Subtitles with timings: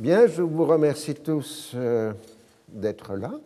[0.00, 2.14] Bien, je vous remercie tous euh,
[2.68, 3.38] d'être là,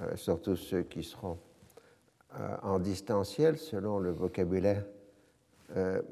[0.00, 1.36] euh, surtout ceux qui seront
[2.40, 4.86] euh, en distanciel selon le vocabulaire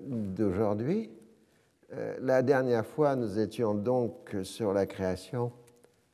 [0.06, 1.10] d'aujourd'hui.
[2.20, 5.52] la dernière fois, nous étions donc sur la création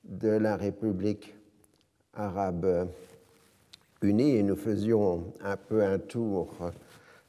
[0.05, 1.35] de la République
[2.15, 2.89] arabe
[4.03, 6.55] unie et nous faisions un peu un tour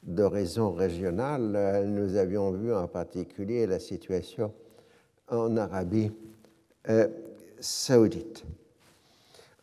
[0.04, 1.86] d'horizon régional.
[1.88, 4.54] Nous avions vu en particulier la situation
[5.30, 6.12] en Arabie
[6.90, 7.08] euh,
[7.60, 8.44] saoudite.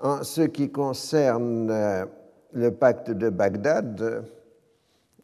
[0.00, 2.04] En ce qui concerne euh,
[2.52, 4.24] le pacte de Bagdad,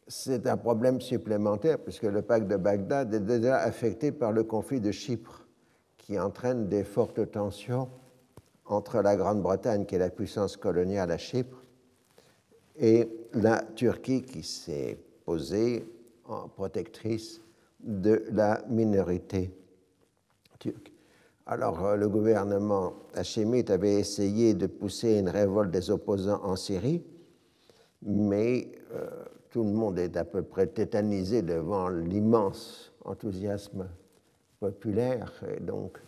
[0.07, 4.81] c'est un problème supplémentaire puisque le pacte de Bagdad est déjà affecté par le conflit
[4.81, 5.47] de Chypre
[5.99, 7.89] qui entraîne des fortes tensions
[8.65, 11.63] entre la Grande-Bretagne, qui est la puissance coloniale à Chypre,
[12.77, 15.85] et la Turquie qui s'est posée
[16.25, 17.41] en protectrice
[17.81, 19.53] de la minorité
[21.47, 27.03] alors, euh, le gouvernement hachémite avait essayé de pousser une révolte des opposants en Syrie,
[28.03, 29.09] mais euh,
[29.51, 33.89] tout le monde est à peu près tétanisé devant l'immense enthousiasme
[34.61, 35.99] populaire, et donc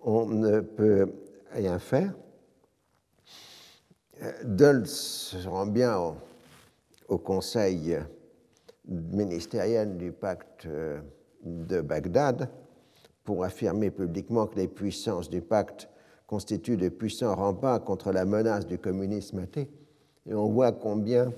[0.00, 1.12] on ne peut
[1.52, 2.12] rien faire.
[4.22, 6.16] Euh, Dulles se rend bien au,
[7.06, 7.98] au conseil
[8.88, 10.66] ministériel du pacte
[11.44, 12.48] de Bagdad
[13.24, 15.88] pour affirmer publiquement que les puissances du pacte
[16.26, 19.70] constituent de puissants remparts contre la menace du communisme athée.
[20.26, 21.32] Et on voit combien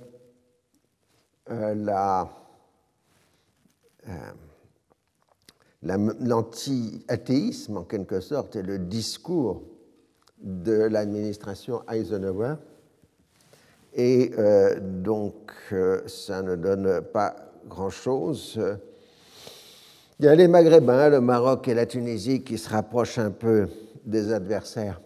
[1.50, 2.24] euh,
[4.08, 4.32] euh,
[5.82, 9.62] l'anti-athéisme, en quelque sorte, est le discours
[10.38, 12.54] de l'administration Eisenhower.
[13.94, 15.52] Et euh, donc,
[16.06, 17.36] ça ne donne pas
[17.66, 18.60] grand-chose.
[20.24, 23.68] Il y a les Maghrébins, le Maroc et la Tunisie qui se rapprochent un peu
[24.06, 25.02] des adversaires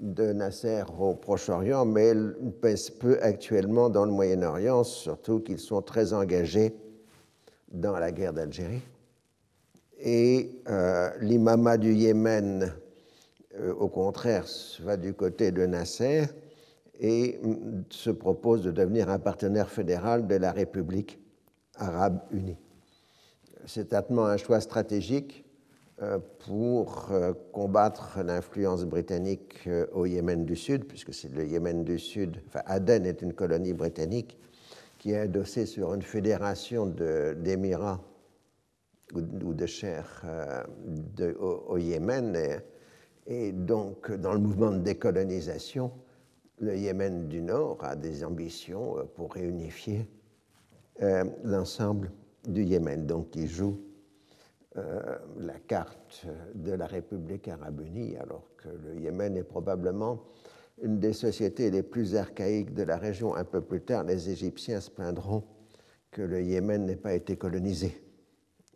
[0.00, 5.82] de Nasser au Proche-Orient, mais ils pèsent peu actuellement dans le Moyen-Orient, surtout qu'ils sont
[5.82, 6.74] très engagés
[7.70, 8.82] dans la guerre d'Algérie.
[10.00, 12.74] Et euh, l'imama du Yémen,
[13.60, 14.46] euh, au contraire,
[14.80, 16.24] va du côté de Nasser
[16.98, 21.20] et mm, se propose de devenir un partenaire fédéral de la République
[21.76, 22.58] arabe unie
[23.66, 25.44] certainement un choix stratégique
[26.02, 31.84] euh, pour euh, combattre l'influence britannique euh, au Yémen du Sud, puisque c'est le Yémen
[31.84, 34.36] du Sud, enfin Aden est une colonie britannique
[34.98, 38.00] qui est adossée sur une fédération d'émirats
[39.14, 40.24] ou, de chers
[41.38, 42.36] au, Yémen.
[43.26, 45.92] Et, donc, dans le mouvement de décolonisation,
[46.58, 50.08] le Yémen du Nord a des ambitions pour réunifier
[51.44, 52.10] l'ensemble
[52.46, 53.80] du Yémen, donc qui joue
[54.76, 55.00] euh,
[55.38, 60.24] la carte de la République arabe unie, alors que le Yémen est probablement
[60.82, 63.34] une des sociétés les plus archaïques de la région.
[63.36, 65.44] Un peu plus tard, les Égyptiens se plaindront
[66.10, 68.02] que le Yémen n'ait pas été colonisé,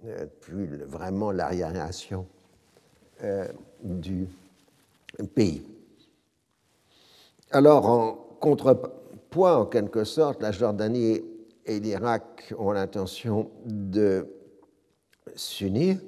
[0.05, 2.27] euh, puis vraiment l'arriération
[3.25, 3.49] euh,
[3.83, 4.29] du
[5.35, 5.67] pays.
[7.51, 11.23] Alors, en contrepoids, en quelque sorte, la Jordanie
[11.69, 14.27] et l'Irak ont l'intention de
[15.37, 15.99] s'unir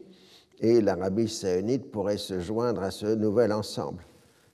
[0.58, 4.02] et l'Arabie saoudite pourrait se joindre à ce nouvel ensemble.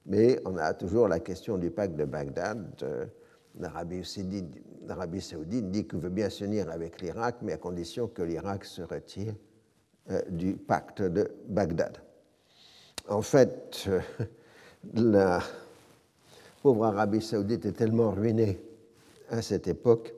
[0.04, 2.82] Mais on a toujours la question du pacte de Bagdad.
[2.82, 3.06] Euh,
[3.58, 8.82] L'Arabie saoudite dit qu'il veut bien s'unir avec l'Irak, mais à condition que l'Irak se
[8.82, 9.34] retire
[10.10, 11.98] euh, du pacte de Bagdad.
[13.08, 14.00] En fait, euh,
[14.94, 15.40] la
[16.62, 18.60] pauvre Arabie saoudite est tellement ruinée
[19.30, 20.15] à cette époque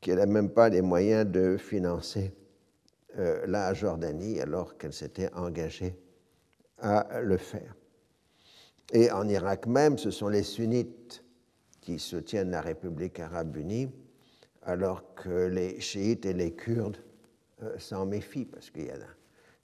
[0.00, 2.34] qu'elle n'a même pas les moyens de financer
[3.18, 5.98] euh, la Jordanie alors qu'elle s'était engagée
[6.78, 7.74] à le faire.
[8.92, 11.24] Et en Irak même, ce sont les sunnites
[11.80, 13.88] qui soutiennent la République arabe unie,
[14.62, 16.98] alors que les chiites et les kurdes
[17.62, 18.96] euh, s'en méfient, parce qu'il y a,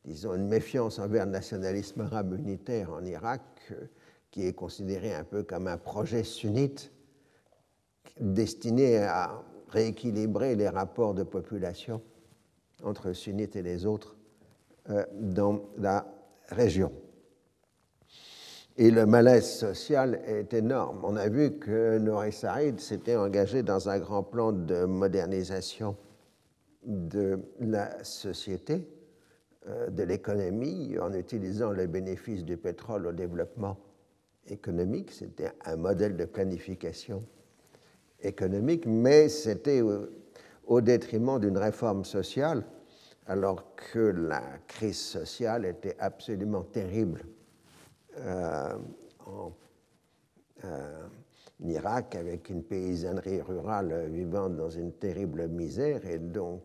[0.04, 3.42] disons, une méfiance envers le nationalisme arabe unitaire en Irak,
[3.72, 3.86] euh,
[4.30, 6.90] qui est considéré un peu comme un projet sunnite
[8.18, 12.02] destiné à rééquilibrer les rapports de population
[12.82, 14.16] entre sunnites et les autres
[14.90, 16.06] euh, dans la
[16.48, 16.92] région.
[18.76, 21.00] Et le malaise social est énorme.
[21.04, 25.96] On a vu que Nouri Saïd s'était engagé dans un grand plan de modernisation
[26.84, 28.88] de la société,
[29.68, 33.78] euh, de l'économie, en utilisant les bénéfices du pétrole au développement
[34.48, 35.12] économique.
[35.12, 37.22] C'était un modèle de planification
[38.22, 39.82] économique, mais c'était
[40.66, 42.64] au détriment d'une réforme sociale
[43.26, 47.24] alors que la crise sociale était absolument terrible
[48.18, 48.74] euh,
[49.26, 49.52] en,
[51.64, 56.04] Irak, avec une paysannerie rurale vivant dans une terrible misère.
[56.06, 56.62] Et donc,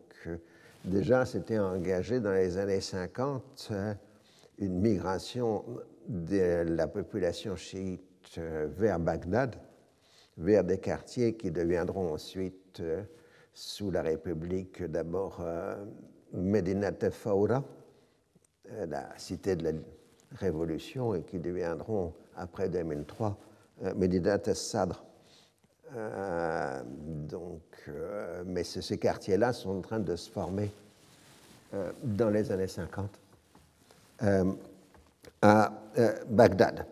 [0.84, 3.72] déjà, s'était engagé dans les années 50
[4.58, 5.64] une migration
[6.08, 8.40] de la population chiite
[8.76, 9.56] vers Bagdad,
[10.38, 12.82] vers des quartiers qui deviendront ensuite,
[13.52, 15.42] sous la République, d'abord
[16.32, 17.62] Medina Fawra,
[18.72, 19.70] euh, la cité de la
[20.36, 23.36] Révolution, et qui deviendront, après 2003,
[23.84, 25.02] euh, Medina Sadr.
[25.96, 27.62] Euh, donc,
[28.44, 30.70] mais ces quartiers-là sont en train de se former
[32.02, 33.08] dans les années 50
[35.40, 35.72] à
[36.28, 36.84] Bagdad.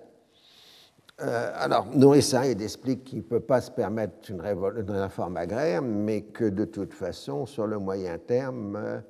[1.18, 6.22] Alors, Nouri Saïd explique qu'il ne peut pas se permettre une, une, réforme agraire, mais
[6.22, 9.02] que de toute façon, sur le moyen terme,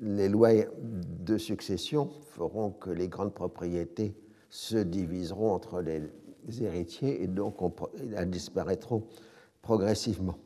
[0.00, 0.50] les lois
[0.80, 4.16] de succession feront que les grandes propriétés
[4.50, 6.02] se diviseront entre les
[6.60, 7.56] héritiers et donc
[8.16, 9.04] elles disparaîtront
[9.62, 10.38] progressivement.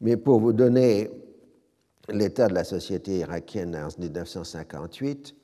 [0.00, 1.10] Mais pour vous donner
[2.08, 5.34] l'état de la société irakienne en 1958,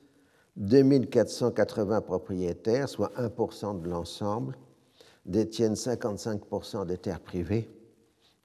[0.57, 4.57] 2480 propriétaires, soit 1% de l'ensemble,
[5.25, 7.69] détiennent 55% des terres privées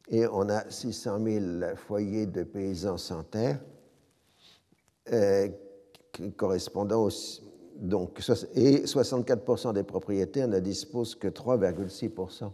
[0.08, 3.61] et on a 600 000 foyers de paysans sans terre
[5.12, 5.49] euh,
[6.37, 7.08] correspondant
[7.76, 8.20] donc,
[8.55, 12.50] et 64% des propriétaires ne disposent que 3,6%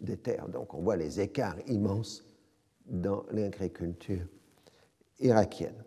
[0.00, 0.48] des terres.
[0.48, 2.24] Donc on voit les écarts immenses
[2.86, 4.26] dans l'agriculture
[5.20, 5.84] irakienne.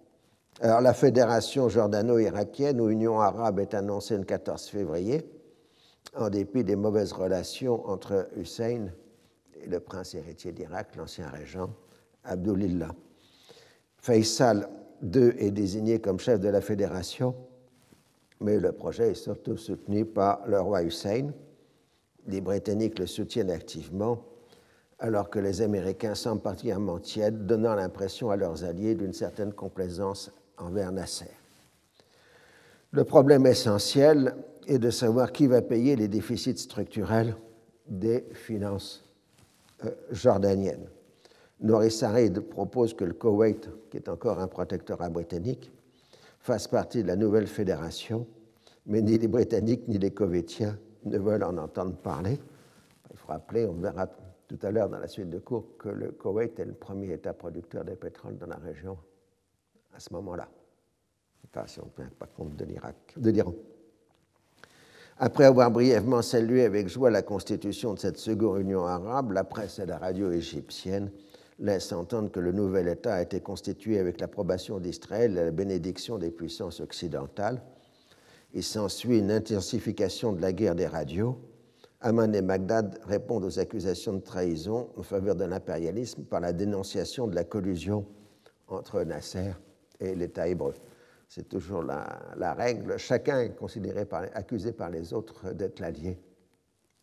[0.59, 5.24] Alors la fédération jordano-irakienne ou Union arabe est annoncée le 14 février,
[6.15, 8.88] en dépit des mauvaises relations entre Hussein
[9.54, 11.69] et le prince héritier d'Irak, l'ancien régent
[12.24, 12.89] Abdulillah.
[13.98, 14.68] Faisal
[15.04, 17.36] II est désigné comme chef de la fédération,
[18.39, 21.33] mais le projet est surtout soutenu par le roi Hussein.
[22.25, 24.24] Les Britanniques le soutiennent activement,
[24.98, 30.31] alors que les Américains semblent particulièrement tièdes, donnant l'impression à leurs alliés d'une certaine complaisance
[30.57, 31.31] envers Nasser.
[32.92, 34.36] Le problème essentiel
[34.68, 37.36] est de savoir qui va payer les déficits structurels
[37.88, 39.04] des finances
[39.86, 40.89] euh, jordaniennes.
[41.59, 45.71] Norris Sarid propose que le Koweït, qui est encore un protectorat britannique,
[46.39, 48.27] fasse partie de la nouvelle fédération,
[48.86, 52.39] mais ni les Britanniques ni les Koweïtiens ne veulent en entendre parler.
[53.12, 54.07] Il faut rappeler, on verra
[54.48, 57.33] tout à l'heure dans la suite de cours, que le Koweït est le premier État
[57.33, 58.98] producteur de pétrole dans la région
[59.98, 60.48] à ce moment-là.
[61.46, 63.54] Enfin, si on ne tient pas compte de l'Irak, de l'Iran.
[65.18, 69.80] Après avoir brièvement salué avec joie la constitution de cette seconde Union arabe, la presse
[69.80, 71.10] et la radio égyptienne
[71.58, 76.20] laisse entendre que le nouvel État a été constitué avec l'approbation d'Israël et la bénédiction
[76.20, 77.64] des puissances occidentales.
[78.54, 81.40] Il s'ensuit une intensification de la guerre des radios.
[82.02, 87.26] Amman et Bagdad répondent aux accusations de trahison en faveur de l'impérialisme par la dénonciation
[87.26, 88.06] de la collusion
[88.68, 89.54] entre Nasser
[89.99, 90.73] et l'État hébreu.
[91.27, 92.97] C'est toujours la, règle.
[92.97, 96.18] Chacun est considéré accusé par les autres d'être l'allié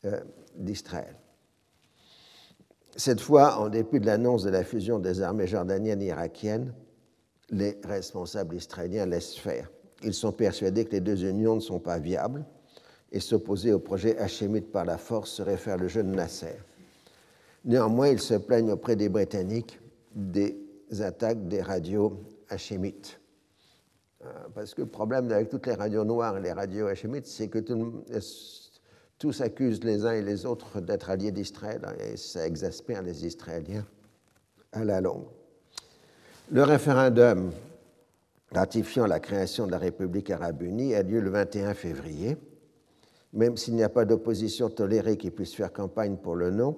[0.06, 0.20] euh,
[0.56, 1.16] d'Israël.
[2.96, 6.72] Cette fois, en dépit de l'annonce de la fusion des armées jordaniennes et irakiennes,
[7.50, 9.70] les responsables israéliens laissent faire.
[10.02, 12.44] Ils sont persuadés que les deux unions ne sont pas viables
[13.12, 16.56] et s'opposer au projet hachémite par la force serait faire le jeu de Nasser.
[17.64, 19.78] Néanmoins, ils se plaignent auprès des Britanniques
[20.14, 20.56] des
[21.00, 22.20] attaques des radios
[22.54, 23.20] hachémites.
[24.24, 27.48] Euh, parce que le problème avec toutes les radios noires et les radios hachémites, c'est
[27.48, 28.04] que tout,
[29.18, 33.26] tous accusent les uns et les autres d'être alliés d'Israël hein, et ça exaspère les
[33.26, 33.84] Israéliens
[34.72, 35.26] à la longue.
[36.50, 37.52] Le référendum
[38.52, 42.36] ratifiant la création de la République arabe unie a lieu le 21 février.
[43.32, 46.76] Même s'il n'y a pas d'opposition tolérée qui puisse faire campagne pour le non,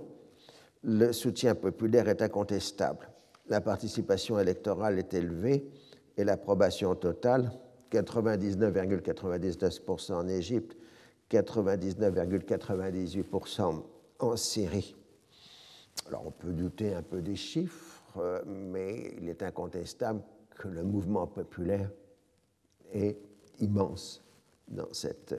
[0.83, 3.09] le soutien populaire est incontestable.
[3.49, 5.67] La participation électorale est élevée
[6.17, 7.50] et l'approbation totale,
[7.93, 10.76] 99,99% en Égypte
[11.31, 13.83] 99,98%
[14.19, 14.97] en Syrie.
[16.09, 18.03] Alors on peut douter un peu des chiffres,
[18.47, 21.91] mais il est incontestable que le mouvement populaire
[22.93, 23.19] est
[23.61, 24.23] immense
[24.69, 25.35] dans cette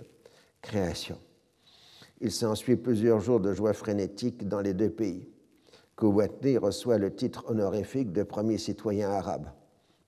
[0.61, 1.17] création.
[2.19, 5.29] Il s'ensuit plusieurs jours de joie frénétique dans les deux pays.
[5.97, 9.49] Kouatni reçoit le titre honorifique de premier citoyen arabe,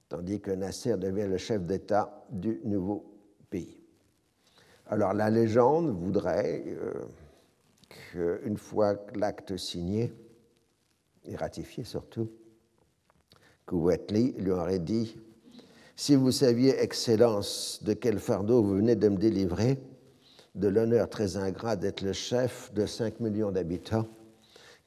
[0.07, 3.03] tandis que Nasser devient le chef d'État du nouveau
[3.49, 3.81] pays.
[4.85, 6.93] Alors la légende voudrait euh,
[8.43, 10.13] qu'une fois l'acte signé
[11.25, 12.29] et ratifié surtout,
[13.71, 15.17] Wheatley lui aurait dit
[15.95, 19.79] Si vous saviez, Excellence, de quel fardeau vous venez de me délivrer,
[20.55, 24.07] de l'honneur très ingrat d'être le chef de 5 millions d'habitants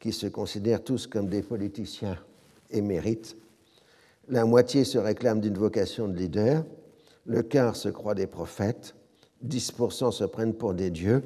[0.02, 2.18] qui se considèrent tous comme des politiciens
[2.70, 3.36] émérites,
[4.28, 6.64] la moitié se réclame d'une vocation de leader,
[7.24, 8.96] le quart se croit des prophètes,
[9.46, 11.22] 10% se prennent pour des dieux.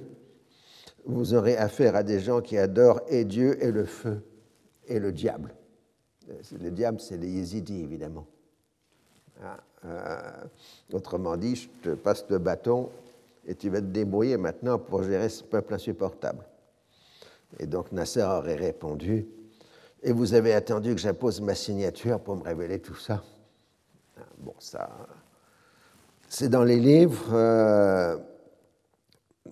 [1.07, 4.23] Vous aurez affaire à des gens qui adorent et Dieu et le feu
[4.87, 5.55] et le diable.
[6.61, 8.27] Le diable, c'est les yézidis, évidemment.
[9.43, 9.57] Ah,
[9.87, 10.45] euh,
[10.93, 12.91] autrement dit, je te passe le bâton
[13.47, 16.45] et tu vas te débrouiller maintenant pour gérer ce peuple insupportable.
[17.59, 19.27] Et donc Nasser aurait répondu
[20.03, 23.23] Et vous avez attendu que j'impose ma signature pour me révéler tout ça?
[24.39, 24.91] Bon, ça.
[26.29, 27.33] C'est dans les livres.
[27.33, 28.19] Euh,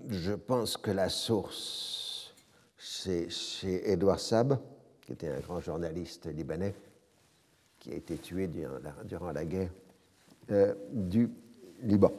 [0.09, 2.35] je pense que la source,
[2.79, 4.59] c'est chez Édouard Sab,
[5.03, 6.75] qui était un grand journaliste libanais,
[7.79, 8.49] qui a été tué
[9.05, 9.71] durant la, guerre
[10.51, 11.31] euh, du
[11.83, 12.13] Liban.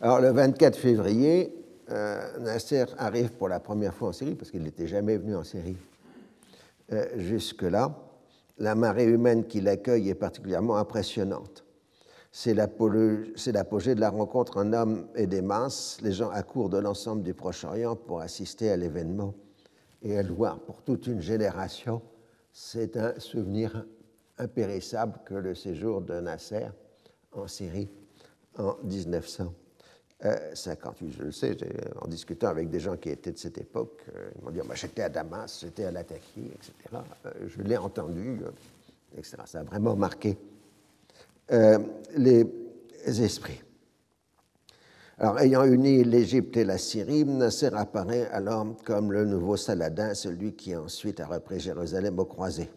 [0.00, 1.54] Alors, le 24 février,
[1.90, 5.44] euh, Nasser arrive pour la première fois en Syrie, parce qu'il n'était jamais venu en
[5.44, 5.76] Syrie
[6.92, 7.96] euh, jusque-là.
[8.58, 11.64] La marée humaine qui l'accueille est particulièrement impressionnante.
[12.30, 15.98] C'est l'apogée de la rencontre en hommes et des masses.
[16.02, 19.34] Les gens accourent de l'ensemble du Proche-Orient pour assister à l'événement
[20.02, 22.00] et à le voir pour toute une génération.
[22.52, 23.84] C'est un souvenir
[24.38, 26.68] impérissable que le séjour de Nasser
[27.32, 27.90] en Syrie
[28.58, 29.52] en 1900.
[30.22, 31.56] 58, euh, je le sais,
[32.00, 34.74] en discutant avec des gens qui étaient de cette époque, euh, ils m'ont dit bah,
[34.74, 36.72] j'étais à Damas, j'étais à Latakia, etc.
[37.26, 38.40] Euh, je l'ai entendu,
[39.16, 39.38] etc.
[39.46, 40.38] Ça a vraiment marqué
[42.16, 42.46] les
[43.04, 43.60] esprits.
[45.18, 50.54] Alors, ayant uni l'Égypte et la Syrie, Nasser apparaît alors comme le nouveau Saladin, celui
[50.54, 52.70] qui ensuite a repris Jérusalem au croisé.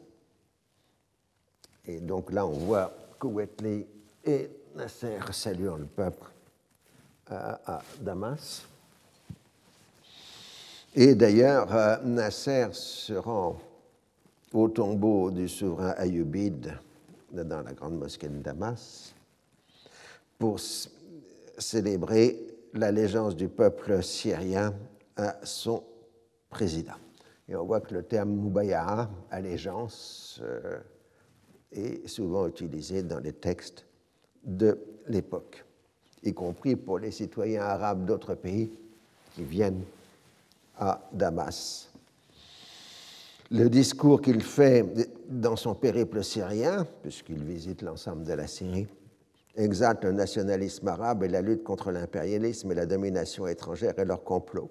[1.85, 3.85] Et donc là, on voit Kouetli
[4.25, 6.34] et Nasser saluant le peuple
[7.27, 8.65] à, Damas.
[10.93, 13.59] Et d'ailleurs, euh, Nasser se rend
[14.53, 16.77] au tombeau du souverain Ayyubide
[17.31, 19.13] dans la grande mosquée de Damas
[20.37, 20.59] pour
[21.57, 22.39] célébrer
[22.73, 24.73] l'allégeance du peuple syrien
[25.17, 25.83] à son
[26.49, 26.95] président.
[27.49, 30.79] Et on voit que le terme Mubaya'a, allégeance, euh,
[31.71, 33.85] est souvent utilisé dans les textes
[34.43, 35.64] de l'époque
[36.25, 38.71] y compris pour les citoyens arabes d'autres pays
[39.33, 39.83] qui viennent
[40.77, 41.89] à Damas.
[43.51, 44.85] Le discours qu'il fait
[45.29, 48.87] dans son périple syrien, puisqu'il visite l'ensemble de la Syrie,
[49.55, 54.23] exalte le nationalisme arabe et la lutte contre l'impérialisme et la domination étrangère et leur
[54.23, 54.69] complot.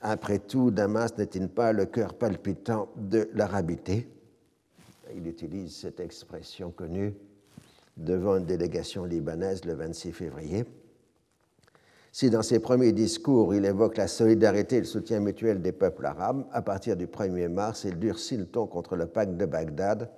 [0.00, 4.08] Après tout, Damas n'est-il pas le cœur palpitant de l'arabité?
[5.14, 7.14] Il utilise cette expression connue
[8.00, 10.64] devant une délégation libanaise le 26 février.
[12.12, 16.06] Si dans ses premiers discours, il évoque la solidarité et le soutien mutuel des peuples
[16.06, 20.10] arabes, à partir du 1er mars, il durcit le ton contre le pacte de Bagdad,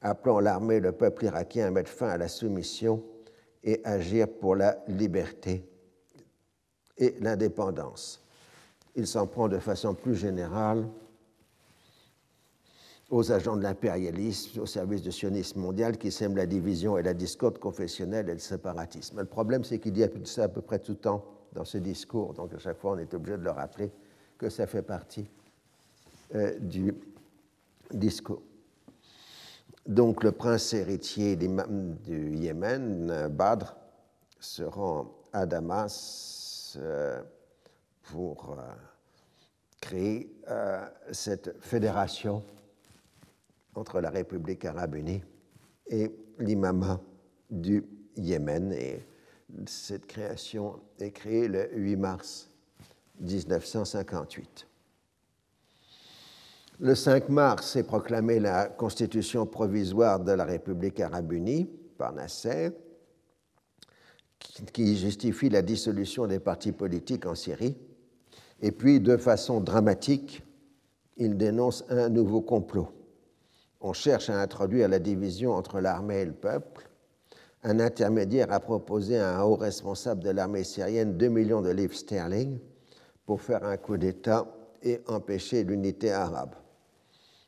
[0.00, 3.02] appelant l'armée et le peuple irakien à mettre fin à la soumission
[3.64, 5.68] et agir pour la liberté
[6.96, 8.24] et l'indépendance.
[8.94, 10.86] Il s'en prend de façon plus générale
[13.10, 17.14] aux agents de l'impérialisme, au service du sionisme mondial qui sème la division et la
[17.14, 19.18] discorde confessionnelle et le séparatisme.
[19.18, 21.24] Le problème, c'est qu'il y a ça à peu près tout le temps
[21.54, 23.90] dans ce discours, donc à chaque fois on est obligé de le rappeler
[24.36, 25.28] que ça fait partie
[26.34, 26.94] euh, du
[27.92, 28.42] discours.
[29.86, 33.74] Donc le prince héritier du Yémen, Badr,
[34.38, 37.22] se rend à Damas euh,
[38.02, 38.62] pour euh,
[39.80, 40.30] créer
[41.12, 42.42] cette fédération
[43.78, 45.22] entre la République arabe unie
[45.86, 47.00] et l'imama
[47.50, 47.84] du
[48.16, 48.72] Yémen.
[48.72, 49.06] Et
[49.66, 52.50] cette création est créée le 8 mars
[53.20, 54.66] 1958.
[56.80, 62.70] Le 5 mars est proclamée la constitution provisoire de la République arabe unie par Nasser,
[64.72, 67.76] qui justifie la dissolution des partis politiques en Syrie.
[68.60, 70.44] Et puis, de façon dramatique,
[71.16, 72.97] il dénonce un nouveau complot
[73.80, 76.88] on cherche à introduire la division entre l'armée et le peuple.
[77.62, 81.94] Un intermédiaire a proposé à un haut responsable de l'armée syrienne 2 millions de livres
[81.94, 82.58] sterling
[83.26, 84.46] pour faire un coup d'État
[84.82, 86.54] et empêcher l'unité arabe.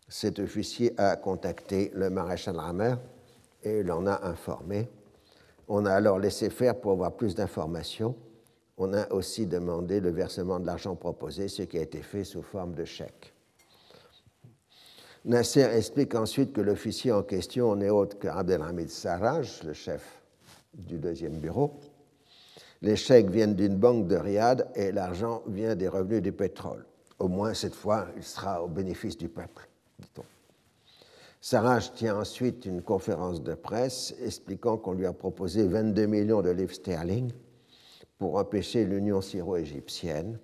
[0.08, 2.96] Cet officier a contacté le maréchal Ramer
[3.62, 4.88] et l'en a informé.
[5.68, 8.16] On a alors laissé faire pour avoir plus d'informations.
[8.76, 12.42] On a aussi demandé le versement de l'argent proposé, ce qui a été fait sous
[12.42, 13.32] forme de chèque.
[15.26, 20.22] Nasser explique ensuite que l'officier en question n'est autre qu'Abdelhamid Sarraj, le chef
[20.72, 21.74] du deuxième bureau.
[22.80, 26.86] Les chèques viennent d'une banque de Riyad et l'argent vient des revenus du pétrole.
[27.18, 30.24] Au moins, cette fois, il sera au bénéfice du peuple, dit-on.
[31.42, 36.50] Sarraj tient ensuite une conférence de presse expliquant qu'on lui a proposé 22 millions de
[36.50, 37.30] livres sterling
[38.18, 40.38] pour empêcher l'union syro-égyptienne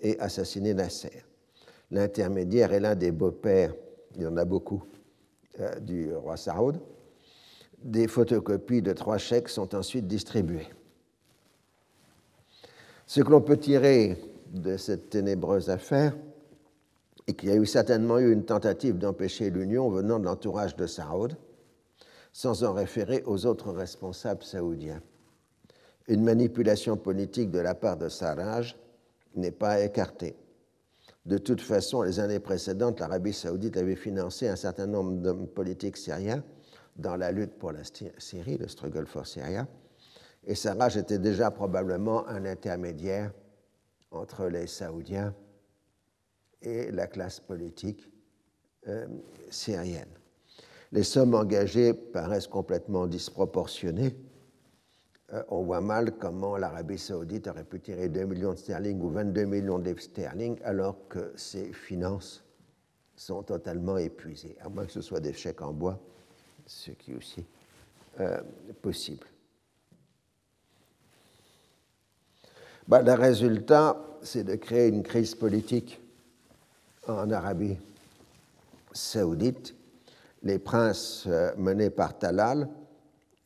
[0.00, 1.24] et assassiner Nasser.
[1.90, 3.74] L'intermédiaire est l'un des beaux-pères,
[4.16, 4.82] il y en a beaucoup,
[5.60, 6.80] euh, du roi Saoud.
[7.82, 10.68] Des photocopies de trois chèques sont ensuite distribuées.
[13.06, 14.16] Ce que l'on peut tirer
[14.52, 16.16] de cette ténébreuse affaire
[17.26, 20.86] est qu'il y a eu certainement eu une tentative d'empêcher l'union venant de l'entourage de
[20.86, 21.36] Saoud,
[22.32, 25.02] sans en référer aux autres responsables saoudiens.
[26.08, 28.76] Une manipulation politique de la part de Sarraj
[29.36, 30.36] n'est pas écartée.
[31.24, 35.96] De toute façon, les années précédentes, l'Arabie saoudite avait financé un certain nombre d'hommes politiques
[35.96, 36.44] syriens
[36.96, 37.80] dans la lutte pour la
[38.18, 39.66] Syrie, le struggle for Syria,
[40.46, 43.32] et Sarraj était déjà probablement un intermédiaire
[44.10, 45.34] entre les Saoudiens
[46.60, 48.10] et la classe politique
[48.88, 49.06] euh,
[49.48, 50.10] syrienne.
[50.92, 54.14] Les sommes engagées paraissent complètement disproportionnées
[55.48, 59.44] on voit mal comment l'Arabie saoudite aurait pu tirer 2 millions de sterling ou 22
[59.44, 62.44] millions de sterling alors que ses finances
[63.16, 65.98] sont totalement épuisées, à moins que ce soit des chèques en bois,
[66.66, 67.44] ce qui est aussi
[68.20, 68.40] euh,
[68.82, 69.26] possible.
[72.86, 76.00] Bah, le résultat, c'est de créer une crise politique
[77.08, 77.78] en Arabie
[78.92, 79.74] saoudite.
[80.42, 82.68] Les princes euh, menés par Talal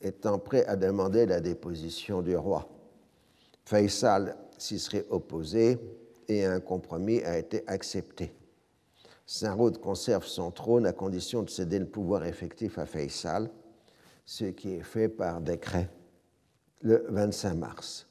[0.01, 2.67] étant prêt à demander la déposition du roi.
[3.65, 5.77] Faisal s'y serait opposé
[6.27, 8.33] et un compromis a été accepté.
[9.25, 13.49] Saint-Roud conserve son trône à condition de céder le pouvoir effectif à Faisal,
[14.25, 15.89] ce qui est fait par décret
[16.81, 18.07] le 25 mars.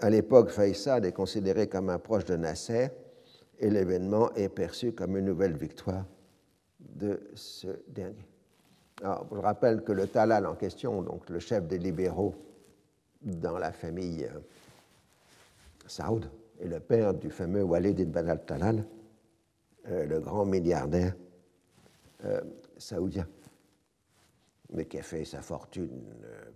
[0.00, 2.88] À l'époque, Faisal est considéré comme un proche de Nasser
[3.58, 6.04] et l'événement est perçu comme une nouvelle victoire
[6.78, 8.26] de ce dernier.
[9.02, 12.34] Alors, je rappelle que le Talal en question, donc le chef des libéraux
[13.22, 14.38] dans la famille euh,
[15.86, 16.30] Saoud,
[16.60, 18.84] est le père du fameux Walid ibn al-Talal,
[19.88, 21.14] euh, le grand milliardaire
[22.24, 22.40] euh,
[22.78, 23.26] saoudien,
[24.72, 26.04] mais qui a fait sa fortune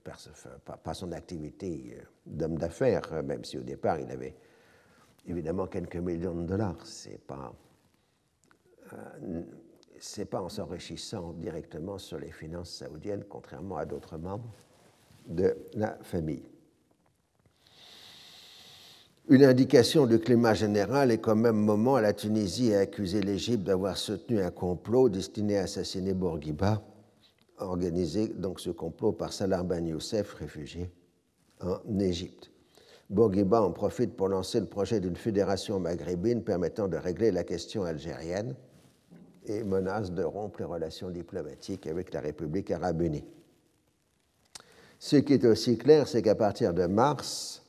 [0.05, 4.37] par, son activité d'homme d'affaires, même si au départ il avait
[5.27, 6.87] évidemment quelques millions de dollars.
[6.87, 7.53] C'est pas
[10.01, 14.53] c'est pas en s'enrichissant directement sur les finances saoudiennes, contrairement à d'autres membres
[15.27, 16.49] de la famille.
[19.29, 23.99] Une indication du climat général est qu'au même moment, la Tunisie a accusé l'Égypte d'avoir
[23.99, 26.83] soutenu un complot destiné à assassiner Bourguiba,
[27.59, 30.91] organisé donc ce complot par Salah Ben Youssef, réfugié
[31.61, 32.51] en Égypte.
[33.11, 37.85] Bourguiba en profite pour lancer le projet d'une fédération maghrébine permettant de régler la question
[37.85, 38.55] algérienne
[39.49, 43.25] et menace de rompre les relations diplomatiques avec la République arabe unie.
[44.99, 47.63] Ce qui est aussi clair, c'est qu'à partir de mars,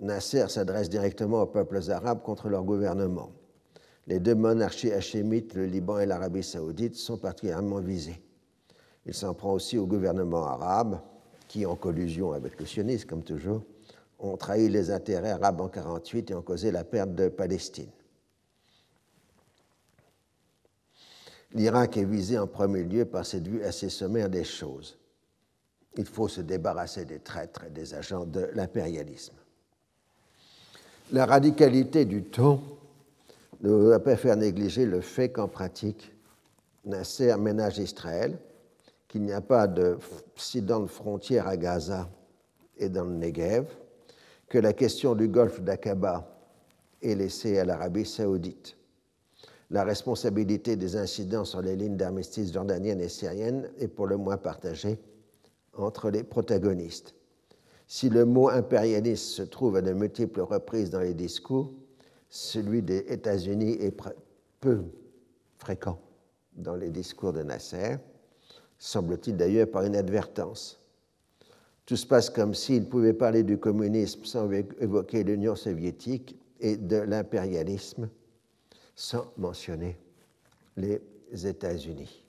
[0.00, 3.32] Nasser s'adresse directement aux peuples arabes contre leur gouvernement.
[4.06, 8.20] Les deux monarchies hachémites, le Liban et l'Arabie saoudite, sont particulièrement visées.
[9.06, 11.00] Il s'en prend aussi au gouvernement arabe,
[11.48, 13.62] qui, en collusion avec le sionisme, comme toujours,
[14.18, 17.90] ont trahi les intérêts arabes en 1948 et ont causé la perte de Palestine.
[21.54, 24.98] l'Irak est visé en premier lieu par cette vue assez sommaire des choses.
[25.96, 29.34] Il faut se débarrasser des traîtres et des agents de l'impérialisme.
[31.12, 32.60] La radicalité du ton
[33.60, 36.12] ne doit pas faire négliger le fait qu'en pratique,
[36.84, 38.38] Nasser ménage Israël,
[39.06, 42.08] qu'il n'y a pas d'incident de frontière à Gaza
[42.78, 43.66] et dans le Negev,
[44.48, 46.26] que la question du golfe d'Aqaba
[47.02, 48.76] est laissée à l'Arabie saoudite
[49.70, 54.36] la responsabilité des incidents sur les lignes d'armistice jordaniennes et syriennes est pour le moins
[54.36, 54.98] partagée
[55.74, 57.14] entre les protagonistes.
[57.86, 61.72] Si le mot impérialiste se trouve à de multiples reprises dans les discours,
[62.28, 63.96] celui des États-Unis est
[64.60, 64.82] peu
[65.58, 66.00] fréquent
[66.54, 67.96] dans les discours de Nasser,
[68.78, 70.80] semble-t-il d'ailleurs par inadvertance.
[71.86, 76.96] Tout se passe comme s'il pouvait parler du communisme sans évoquer l'Union soviétique et de
[76.96, 78.08] l'impérialisme
[79.00, 79.96] sans mentionner
[80.76, 81.00] les
[81.32, 82.22] États-Unis.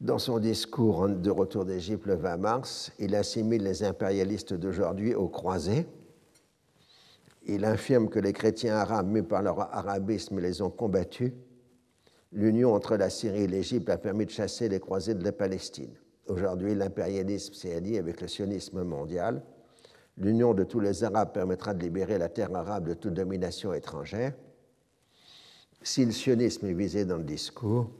[0.00, 5.28] Dans son discours de retour d'Égypte le 20 mars, il assimile les impérialistes d'aujourd'hui aux
[5.28, 5.86] croisés.
[7.44, 11.32] Il affirme que les chrétiens arabes, mus par leur arabisme, les ont combattus
[12.32, 15.92] L'union entre la Syrie et l'Égypte a permis de chasser les croisés de la Palestine.
[16.26, 19.42] Aujourd'hui, l'impérialisme s'est allié avec le sionisme mondial.
[20.18, 24.32] L'union de tous les Arabes permettra de libérer la terre arabe de toute domination étrangère.
[25.82, 27.90] Si le sionisme est visé dans le discours,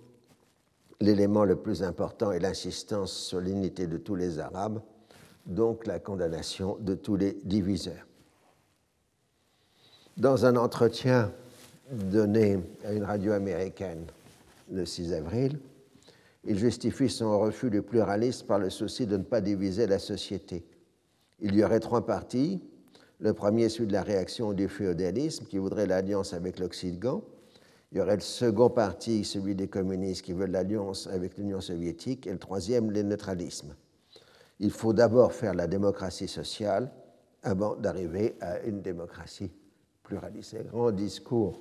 [1.01, 4.81] l'élément le plus important est l'insistance sur l'unité de tous les Arabes,
[5.45, 8.07] donc la condamnation de tous les diviseurs.
[10.17, 11.31] Dans un entretien
[11.91, 14.07] donné à une radio américaine
[14.73, 15.61] le 6 avril,
[16.45, 20.65] il justifie son refus du pluralisme par le souci de ne pas diviser la société.
[21.41, 22.61] Il y aurait trois partis.
[23.19, 27.23] Le premier, celui de la réaction du féodalisme, qui voudrait l'alliance avec l'Occident.
[27.93, 32.27] Il y aurait le second parti, celui des communistes, qui veulent l'alliance avec l'Union soviétique.
[32.27, 33.75] Et le troisième, le neutralisme.
[34.59, 36.91] Il faut d'abord faire la démocratie sociale
[37.43, 39.53] avant d'arriver à une démocratie
[40.03, 40.51] pluraliste.
[40.51, 41.61] C'est un grand discours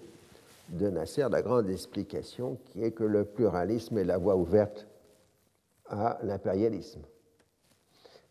[0.70, 4.88] de Nasser la grande explication qui est que le pluralisme est la voie ouverte
[5.88, 7.02] à l'impérialisme.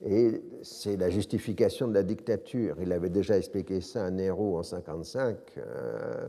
[0.03, 2.77] Et c'est la justification de la dictature.
[2.81, 5.39] Il avait déjà expliqué ça à Nero en 1955.
[5.59, 6.29] Euh,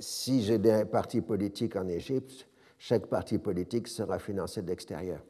[0.00, 2.48] si j'ai des partis politiques en Égypte,
[2.78, 5.22] chaque parti politique sera financé de l'extérieur.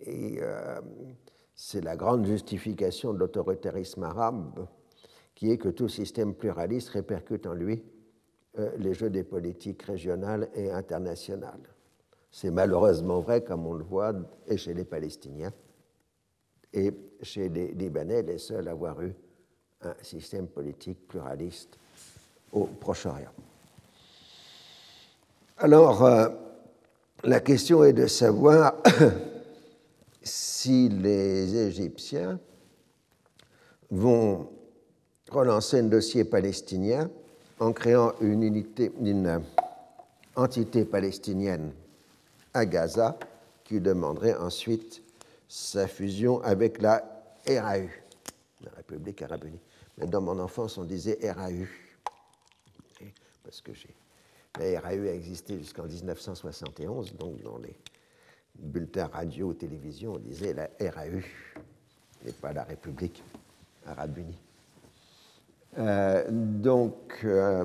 [0.00, 0.80] Et euh,
[1.54, 4.66] c'est la grande justification de l'autoritarisme arabe,
[5.34, 7.82] qui est que tout système pluraliste répercute en lui
[8.58, 11.62] euh, les jeux des politiques régionales et internationales.
[12.32, 14.14] C'est malheureusement vrai, comme on le voit,
[14.48, 15.52] et chez les Palestiniens
[16.72, 16.90] et
[17.20, 19.14] chez les Libanais, les seuls à avoir eu
[19.82, 21.76] un système politique pluraliste
[22.50, 23.32] au Proche-Orient.
[25.58, 26.28] Alors, euh,
[27.24, 28.76] la question est de savoir
[30.22, 32.40] si les Égyptiens
[33.90, 34.48] vont
[35.30, 37.10] relancer un dossier palestinien
[37.60, 39.42] en créant une, unité, une
[40.34, 41.72] entité palestinienne
[42.54, 43.18] à Gaza
[43.64, 45.02] qui demanderait ensuite
[45.48, 47.04] sa fusion avec la
[47.46, 47.88] RAU,
[48.62, 49.60] la République arabe unie.
[49.98, 51.66] Mais dans mon enfance, on disait RAU,
[53.44, 53.72] parce que
[54.58, 57.76] la RAU a existé jusqu'en 1971, donc dans les
[58.58, 61.20] bulletins radio ou télévision, on disait la RAU,
[62.26, 63.22] et pas la République
[63.86, 64.38] arabe unie.
[65.78, 67.64] Euh, donc, euh,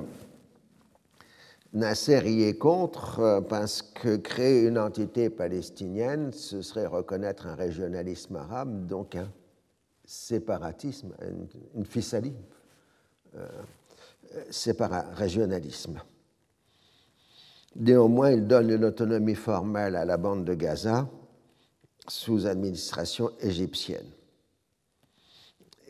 [1.74, 7.54] Nasser y est contre euh, parce que créer une entité palestinienne, ce serait reconnaître un
[7.54, 9.30] régionalisme arabe, donc un
[10.04, 11.84] séparatisme, une, une
[15.14, 16.00] régionalisme.
[17.76, 21.06] Néanmoins, il donne une autonomie formelle à la bande de Gaza
[22.08, 24.10] sous administration égyptienne.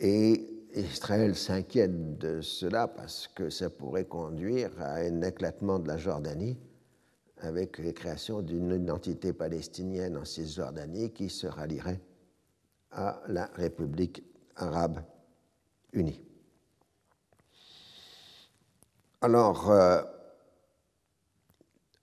[0.00, 5.96] Et Israël s'inquiète de cela parce que ça pourrait conduire à un éclatement de la
[5.96, 6.56] Jordanie
[7.38, 12.00] avec la création d'une identité palestinienne en Cisjordanie qui se rallierait
[12.92, 14.22] à la République
[14.56, 15.02] arabe
[15.92, 16.20] unie.
[19.20, 20.02] Alors, euh,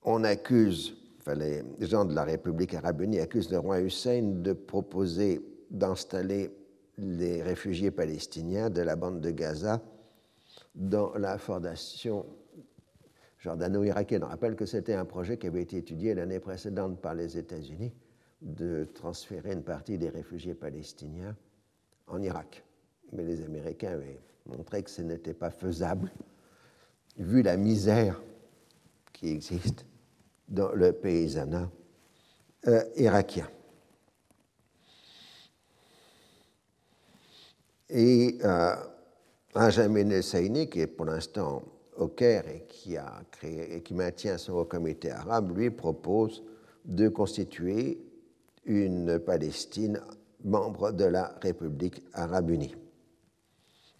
[0.03, 4.53] on accuse, enfin, les gens de la République arabe unie accusent le roi Hussein de
[4.53, 6.51] proposer d'installer
[6.97, 9.81] les réfugiés palestiniens de la bande de Gaza
[10.75, 12.25] dans la fondation
[13.39, 14.23] jordano-irakienne.
[14.23, 17.93] On rappelle que c'était un projet qui avait été étudié l'année précédente par les États-Unis
[18.41, 21.35] de transférer une partie des réfugiés palestiniens
[22.07, 22.63] en Irak.
[23.11, 26.11] Mais les Américains avaient montré que ce n'était pas faisable,
[27.17, 28.21] vu la misère
[29.13, 29.85] qui existe
[30.47, 31.69] dans le paysanat
[32.67, 33.47] euh, irakien.
[37.89, 38.75] Et euh,
[39.53, 41.63] Benjamin Husseini, qui est pour l'instant
[41.97, 42.95] au Caire et qui,
[43.43, 46.43] et qui maintient son haut comité arabe, lui propose
[46.83, 47.99] de constituer
[48.65, 50.01] une Palestine
[50.43, 52.75] membre de la République arabe unie.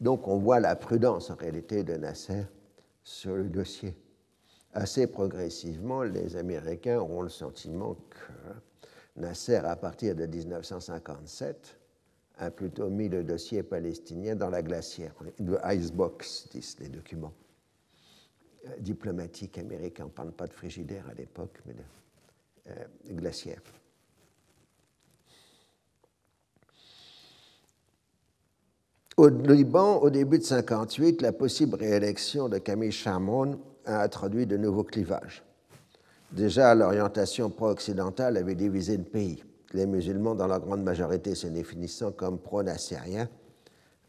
[0.01, 2.43] Donc on voit la prudence en réalité de Nasser
[3.03, 3.95] sur le dossier.
[4.73, 11.77] Assez progressivement, les Américains auront le sentiment que Nasser, à partir de 1957,
[12.37, 15.13] a plutôt mis le dossier palestinien dans la glacière.
[15.37, 17.33] The icebox, disent les documents
[18.67, 20.03] euh, diplomatiques américains.
[20.03, 21.79] On ne parle pas de frigidaire à l'époque, mais de
[22.71, 23.61] euh, glacière.
[29.17, 34.57] Au Liban, au début de 1958, la possible réélection de Camille Chamon a introduit de
[34.57, 35.41] nouveaux clivages.
[36.33, 39.41] Déjà, l'orientation pro-occidentale avait divisé le pays
[39.75, 43.29] les musulmans, dans leur grande majorité, se définissant comme pro-nassériens,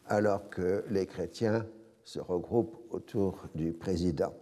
[0.06, 1.66] alors que les chrétiens
[2.04, 4.32] se regroupent autour du président.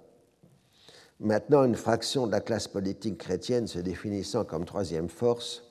[1.21, 5.63] Maintenant, une fraction de la classe politique chrétienne se définissant comme troisième force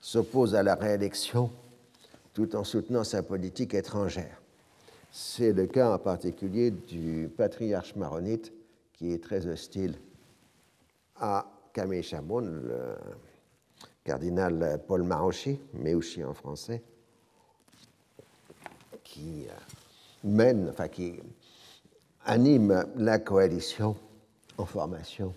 [0.00, 1.50] s'oppose à la réélection
[2.34, 4.42] tout en soutenant sa politique étrangère.
[5.10, 8.52] C'est le cas en particulier du patriarche maronite
[8.92, 9.94] qui est très hostile
[11.16, 11.46] à
[12.02, 12.96] Chamon, le
[14.10, 16.82] cardinal Paul Marochi, Méouchi en français,
[19.04, 19.52] qui euh,
[20.24, 21.20] mène, enfin qui
[22.24, 23.94] anime la coalition
[24.58, 25.32] en formation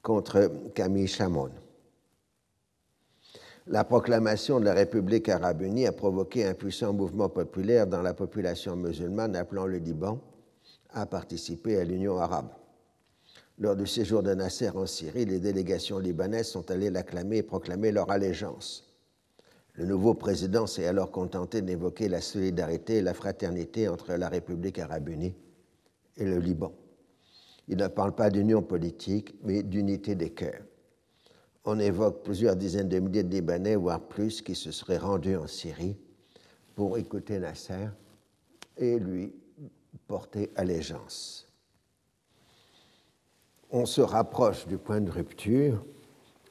[0.00, 1.50] contre Camille Chamon.
[3.66, 8.14] La proclamation de la République arabe unie a provoqué un puissant mouvement populaire dans la
[8.14, 10.18] population musulmane appelant le Liban
[10.94, 12.48] à participer à l'Union arabe.
[13.62, 17.92] Lors du séjour de Nasser en Syrie, les délégations libanaises sont allées l'acclamer et proclamer
[17.92, 18.92] leur allégeance.
[19.74, 24.80] Le nouveau président s'est alors contenté d'évoquer la solidarité et la fraternité entre la République
[24.80, 25.36] arabe unie
[26.16, 26.72] et le Liban.
[27.68, 30.64] Il ne parle pas d'union politique, mais d'unité des cœurs.
[31.64, 35.46] On évoque plusieurs dizaines de milliers de Libanais, voire plus, qui se seraient rendus en
[35.46, 35.96] Syrie
[36.74, 37.86] pour écouter Nasser
[38.76, 39.32] et lui
[40.08, 41.51] porter allégeance.
[43.74, 45.82] On se rapproche du point de rupture,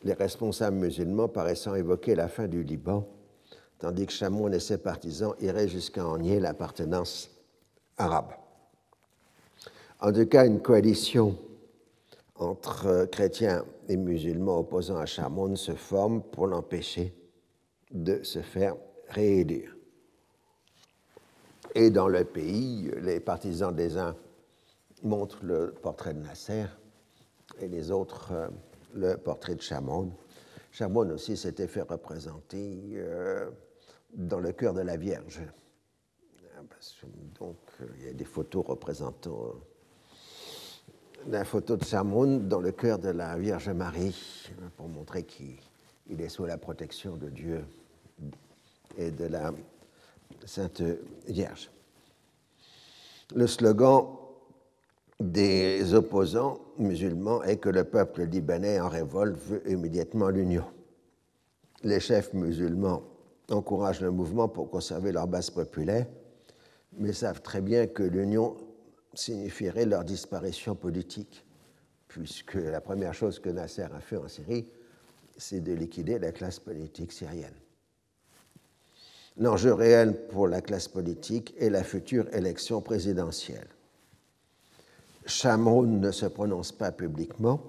[0.01, 3.07] les responsables musulmans paraissant évoquer la fin du Liban,
[3.77, 7.29] tandis que Chamoun et ses partisans iraient jusqu'à en nier l'appartenance
[7.99, 8.31] arabe.
[9.99, 11.37] En tout cas, une coalition
[12.37, 17.13] entre chrétiens et musulmans opposant à Chamoun se forme pour l'empêcher
[17.91, 18.75] de se faire
[19.09, 19.77] réélire.
[21.75, 24.15] Et dans le pays, les partisans des uns
[25.03, 26.65] montrent le portrait de Nasser
[27.61, 28.47] et les autres euh,
[28.93, 30.11] le portrait de Chamoun.
[30.71, 33.49] Chamoun aussi s'était fait représenter euh,
[34.13, 35.41] dans le cœur de la Vierge.
[37.39, 39.55] Donc, euh, il y a des photos représentant
[41.27, 45.59] la photo de Chamoun dans le cœur de la Vierge Marie, pour montrer qu'il
[46.09, 47.63] est sous la protection de Dieu
[48.97, 49.53] et de la
[50.45, 50.81] Sainte
[51.27, 51.69] Vierge.
[53.35, 54.20] Le slogan
[55.21, 60.65] des opposants musulmans est que le peuple libanais en révolte veut immédiatement l'union.
[61.83, 63.03] Les chefs musulmans
[63.49, 66.05] encouragent le mouvement pour conserver leur base populaire,
[66.97, 68.57] mais savent très bien que l'union
[69.13, 71.45] signifierait leur disparition politique,
[72.07, 74.67] puisque la première chose que Nasser a fait en Syrie,
[75.37, 77.55] c'est de liquider la classe politique syrienne.
[79.37, 83.67] L'enjeu réel pour la classe politique est la future élection présidentielle.
[85.25, 87.61] Chamoun ne se prononce pas publiquement,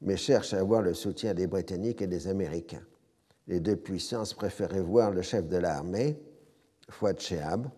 [0.00, 2.84] mais cherche à avoir le soutien des Britanniques et des Américains.
[3.48, 6.20] Les deux puissances préféraient voir le chef de l'armée,
[6.90, 7.68] Fouad Shehab,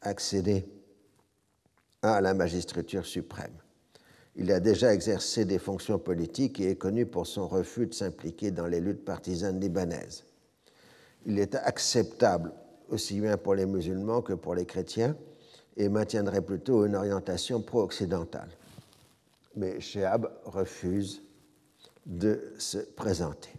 [0.00, 0.66] accéder
[2.02, 3.54] à la magistrature suprême.
[4.34, 8.50] Il a déjà exercé des fonctions politiques et est connu pour son refus de s'impliquer
[8.50, 10.24] dans les luttes partisanes libanaises.
[11.26, 12.52] Il est acceptable
[12.88, 15.16] aussi bien pour les musulmans que pour les chrétiens
[15.76, 18.48] et maintiendrait plutôt une orientation pro-occidentale.
[19.56, 21.22] Mais Shehab refuse
[22.06, 23.50] de se présenter.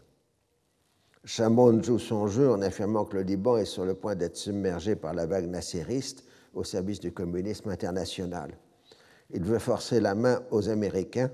[1.25, 4.95] Chamon joue son jeu en affirmant que le Liban est sur le point d'être submergé
[4.95, 8.57] par la vague nassériste au service du communisme international.
[9.31, 11.31] Il veut forcer la main aux Américains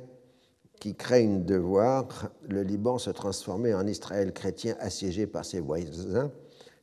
[0.79, 6.31] qui craignent de voir le Liban se transformer en Israël chrétien assiégé par ses voisins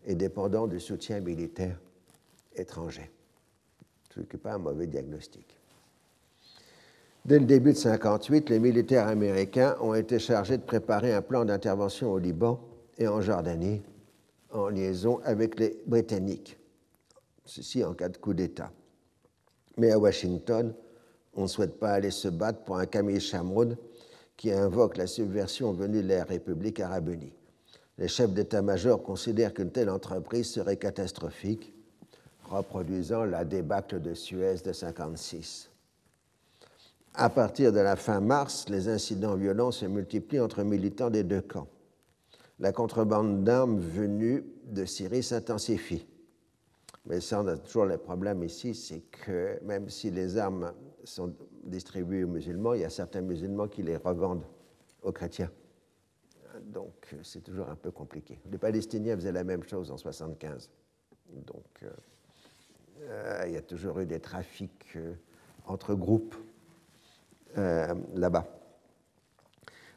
[0.05, 1.81] et dépendant du soutien militaire
[2.55, 3.11] étranger.
[4.17, 5.47] Ce n'est pas un mauvais diagnostic.
[7.25, 11.45] Dès le début de 1958, les militaires américains ont été chargés de préparer un plan
[11.45, 12.61] d'intervention au Liban
[12.99, 13.83] et en Jordanie
[14.51, 16.57] en liaison avec les Britanniques
[17.47, 18.71] ceci en cas de coup d'État.
[19.79, 20.75] Mais à Washington,
[21.35, 23.79] on ne souhaite pas aller se battre pour un Camille Chamroud
[24.37, 27.33] qui invoque la subversion venue de la République arabe unie.
[27.99, 31.73] Les chefs d'état-major considèrent qu'une telle entreprise serait catastrophique,
[32.49, 35.71] reproduisant la débâcle de Suez de 1956.
[37.15, 41.41] À partir de la fin mars, les incidents violents se multiplient entre militants des deux
[41.41, 41.69] camps.
[42.59, 46.07] La contrebande d'armes venue de Syrie s'intensifie.
[47.07, 50.73] Mais ça, on a toujours le problème ici, c'est que même si les armes
[51.05, 51.33] sont
[51.65, 54.45] distribuées aux musulmans, il y a certains musulmans qui les revendent
[55.03, 55.51] aux chrétiens.
[56.65, 58.41] Donc c'est toujours un peu compliqué.
[58.51, 60.71] Les Palestiniens faisaient la même chose en 1975.
[61.47, 61.91] Donc euh,
[63.03, 65.15] euh, il y a toujours eu des trafics euh,
[65.67, 66.35] entre groupes
[68.15, 68.45] là-bas.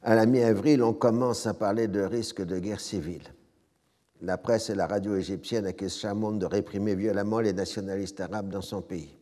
[0.01, 3.33] À la mi-avril, on commence à parler de risque de guerre civile.
[4.21, 8.61] La presse et la radio égyptienne accusent Chamoun de réprimer violemment les nationalistes arabes dans
[8.61, 9.19] son pays.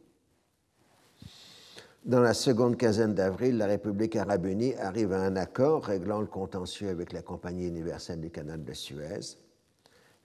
[2.06, 6.28] Dans la seconde quinzaine d'avril, la République arabe unie arrive à un accord réglant le
[6.28, 9.38] contentieux avec la Compagnie universelle du canal de Suez.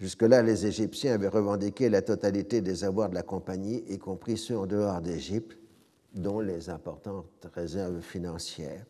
[0.02, 4.58] Jusque-là, les Égyptiens avaient revendiqué la totalité des avoirs de la compagnie, y compris ceux
[4.58, 5.56] en dehors d'Égypte,
[6.12, 8.84] dont les importantes réserves financières,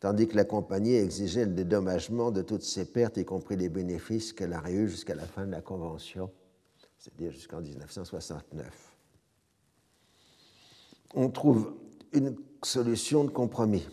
[0.00, 4.32] tandis que la compagnie exigeait le dédommagement de toutes ses pertes, y compris les bénéfices
[4.32, 6.28] qu'elle aurait eus jusqu'à la fin de la Convention,
[6.98, 8.96] c'est-à-dire jusqu'en 1969.
[11.14, 11.72] On trouve
[12.12, 13.88] une solution de compromis.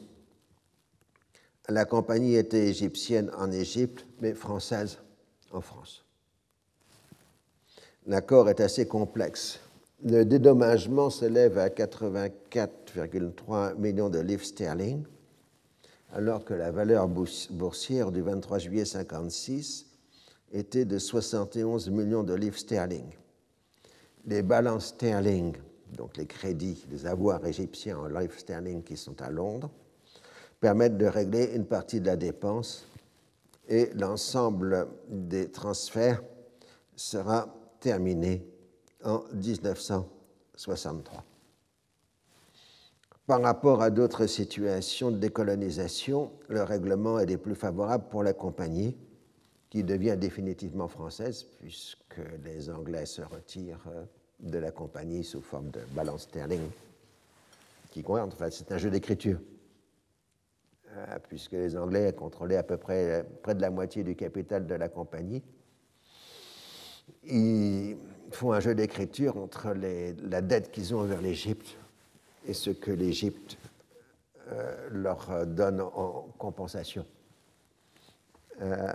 [1.67, 4.97] La compagnie était égyptienne en Égypte, mais française
[5.51, 6.08] en France.
[8.07, 9.59] L'accord est assez complexe.
[10.03, 15.03] Le dédommagement s'élève à 84,3 millions de livres sterling,
[16.13, 19.87] alors que la valeur boursière du 23 juillet 1956
[20.51, 23.05] était de 71 millions de livres sterling.
[24.25, 25.55] Les balances sterling
[25.97, 29.69] donc les crédits, les avoirs égyptiens en life sterling qui sont à Londres,
[30.59, 32.87] permettent de régler une partie de la dépense
[33.67, 36.21] et l'ensemble des transferts
[36.95, 38.45] sera terminé
[39.03, 41.23] en 1963.
[43.25, 48.33] Par rapport à d'autres situations de décolonisation, le règlement est des plus favorables pour la
[48.33, 48.97] compagnie,
[49.69, 54.03] qui devient définitivement française, puisque les Anglais se retirent euh,
[54.39, 56.71] de la compagnie sous forme de balance sterling
[57.91, 58.33] qui compte.
[58.33, 59.39] Enfin, c'est un jeu d'écriture,
[60.95, 64.75] euh, puisque les Anglais contrôlaient à peu près près de la moitié du capital de
[64.75, 65.43] la compagnie.
[67.23, 67.97] Ils
[68.31, 71.77] font un jeu d'écriture entre la dette qu'ils ont envers l'Égypte
[72.45, 73.57] et ce que l'Égypte
[74.51, 77.05] euh, leur donne en compensation.
[78.61, 78.93] Euh,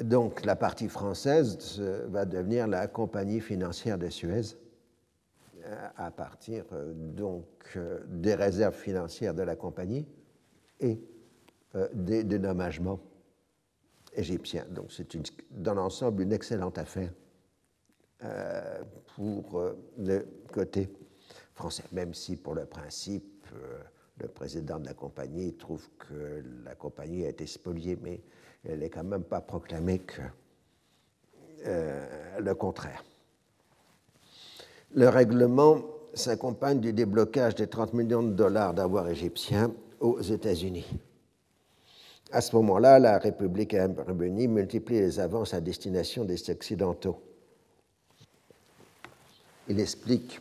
[0.00, 4.56] donc la partie française va devenir la compagnie financière de Suez
[5.64, 10.06] euh, à partir donc des réserves financières de la compagnie
[10.80, 10.98] et
[11.92, 13.00] des dénommagements
[14.14, 14.66] égyptiens.
[14.70, 15.16] Donc c'est
[15.50, 17.12] dans l'ensemble une excellente affaire
[19.16, 20.90] pour le côté
[21.54, 23.46] français, même si pour le principe,
[24.20, 28.20] le président de la compagnie trouve que la compagnie a été spoliée, mais
[28.64, 30.22] elle n'est quand même pas proclamée que
[31.66, 33.04] euh, le contraire.
[34.92, 35.82] Le règlement
[36.14, 40.86] s'accompagne du déblocage des 30 millions de dollars d'avoirs égyptiens aux États-Unis.
[42.32, 47.20] À ce moment-là, la République arabe unie multiplie les avances à destination des Occidentaux.
[49.68, 50.40] Il explique,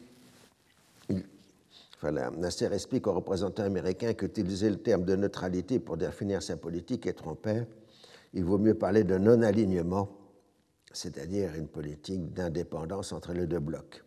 [1.97, 7.05] enfin, Nasser explique aux représentants américains qu'utiliser le terme de neutralité pour définir sa politique
[7.05, 7.65] est trompeur
[8.33, 10.09] il vaut mieux parler de non-alignement,
[10.91, 14.03] c'est-à-dire une politique d'indépendance entre les deux blocs.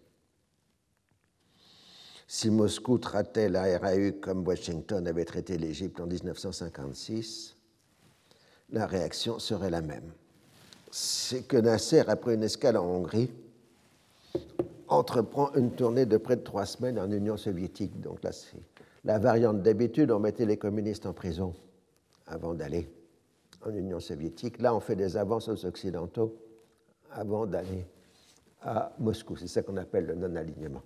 [2.27, 7.57] Si Moscou traitait la RAU comme Washington avait traité l'Égypte en 1956,
[8.73, 10.13] la réaction serait la même.
[10.91, 13.31] C'est que Nasser, après une escale en Hongrie,
[14.89, 18.01] entreprend une tournée de près de trois semaines en Union soviétique.
[18.01, 18.59] Donc là, c'est
[19.05, 21.55] la variante d'habitude, on mettait les communistes en prison
[22.27, 22.91] avant d'aller
[23.65, 24.61] en Union soviétique.
[24.61, 26.37] Là, on fait des avances aux Occidentaux
[27.11, 27.87] avant d'aller
[28.63, 29.37] à Moscou.
[29.37, 30.83] C'est ça qu'on appelle le non-alignement.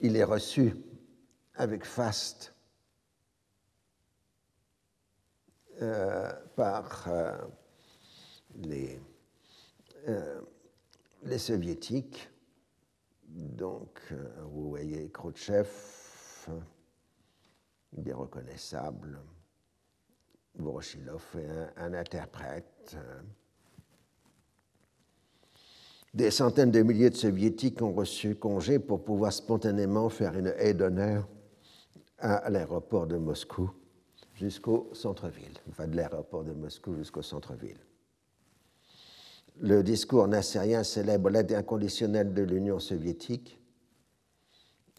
[0.00, 0.74] Il est reçu
[1.56, 2.54] avec faste
[5.73, 5.73] euh,
[6.56, 7.36] par euh,
[8.56, 9.00] les,
[10.08, 10.40] euh,
[11.24, 12.30] les soviétiques.
[13.26, 14.00] Donc,
[14.52, 15.68] vous voyez Khrouchtchev,
[17.96, 19.18] il est reconnaissable.
[20.56, 22.96] Voroshilov est un, interprète.
[26.12, 30.74] Des centaines de milliers de soviétiques ont reçu congé pour pouvoir spontanément faire une haie
[30.74, 31.28] d'honneur
[32.18, 33.72] à l'aéroport de Moscou
[34.34, 37.78] jusqu'au centre-ville, enfin de l'aéroport de Moscou jusqu'au centre-ville.
[39.60, 43.58] Le discours nassérien célèbre l'aide inconditionnelle de l'Union soviétique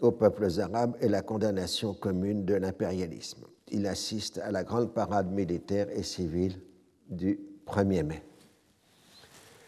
[0.02, 3.46] aux peuples arabes et la condamnation commune de l'impérialisme.
[3.72, 6.62] Il assiste à la grande parade militaire et civile
[7.10, 8.24] du 1er mai.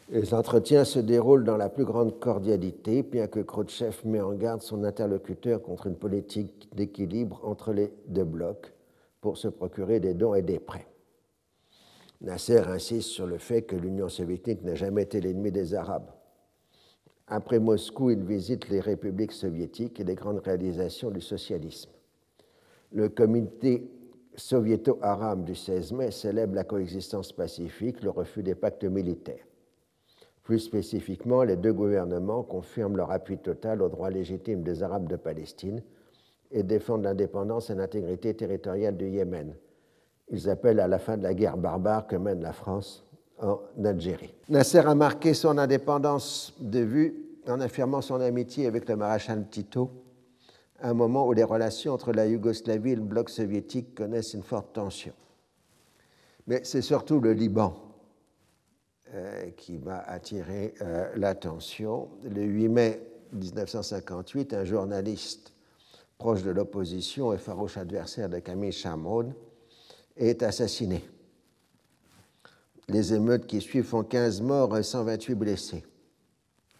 [0.10, 4.62] Les entretiens se déroulent dans la plus grande cordialité, bien que Khrouchtchev met en garde
[4.62, 8.72] son interlocuteur contre une politique d'équilibre entre les deux blocs
[9.28, 10.88] pour se procurer des dons et des prêts.
[12.22, 16.10] Nasser insiste sur le fait que l'Union soviétique n'a jamais été l'ennemi des Arabes.
[17.28, 21.90] Après Moscou, il visite les républiques soviétiques et les grandes réalisations du socialisme.
[22.94, 23.92] Le comité
[24.38, 29.46] soviéto-arabe du 16 mai célèbre la coexistence pacifique, le refus des pactes militaires.
[30.44, 35.18] Plus spécifiquement, les deux gouvernements confirment leur appui total au droit légitime des Arabes de
[35.18, 35.84] Palestine
[36.52, 39.56] et défendent l'indépendance et l'intégrité territoriale du Yémen.
[40.30, 43.06] Ils appellent à la fin de la guerre barbare que mène la France
[43.40, 44.34] en Algérie.
[44.50, 47.16] Nasser a marqué son indépendance de vue
[47.48, 49.90] en affirmant son amitié avec le maréchal Tito,
[50.82, 54.74] un moment où les relations entre la Yougoslavie et le bloc soviétique connaissent une forte
[54.74, 55.14] tension.
[56.46, 57.76] Mais c'est surtout le Liban
[59.14, 62.10] euh, qui va attirer euh, l'attention.
[62.24, 63.02] Le 8 mai
[63.34, 65.54] 1958, un journaliste
[66.18, 69.34] proche de l'opposition et farouche adversaire de Camille Chamoun
[70.16, 71.04] est assassiné.
[72.88, 75.84] Les émeutes qui suivent font 15 morts et 128 blessés.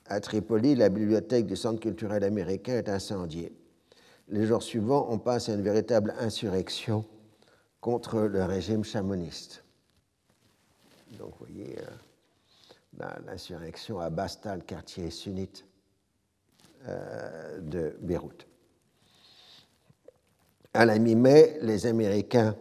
[0.06, 3.52] À Tripoli, la bibliothèque du Centre culturel américain est incendiée.
[4.30, 7.06] Les jours suivants, on passe à une véritable insurrection
[7.82, 9.64] contre le régime chamoniste.
[11.18, 15.66] Donc, vous voyez, euh, l'insurrection à Basta, le quartier sunnite
[16.88, 18.47] euh, de Beyrouth.
[20.78, 22.56] À la mi-mai, les Américains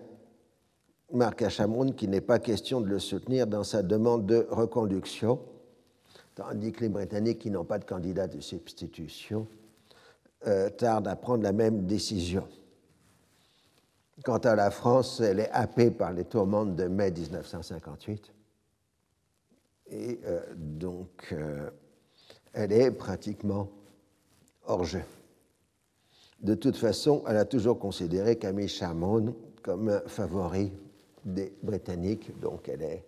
[1.12, 5.38] marquent à Chamoun qu'il n'est pas question de le soutenir dans sa demande de reconduction,
[6.34, 9.46] tandis que les Britanniques, qui n'ont pas de candidat de substitution,
[10.46, 12.48] euh, tardent à prendre la même décision.
[14.24, 18.32] Quant à la France, elle est happée par les tourmentes de mai 1958
[19.90, 21.68] et euh, donc euh,
[22.54, 23.68] elle est pratiquement
[24.64, 25.02] hors jeu.
[26.41, 30.72] De toute façon, elle a toujours considéré Camille Chamon comme un favori
[31.24, 33.05] des Britanniques, donc elle est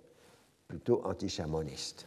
[0.67, 2.07] plutôt anti-chamoniste.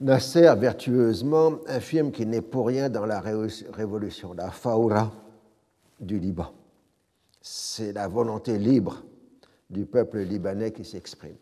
[0.00, 5.10] Nasser, vertueusement, affirme qu'il n'est pour rien dans la révolution, la faura
[5.98, 6.52] du Liban.
[7.40, 9.02] C'est la volonté libre
[9.68, 11.36] du peuple libanais qui s'exprime.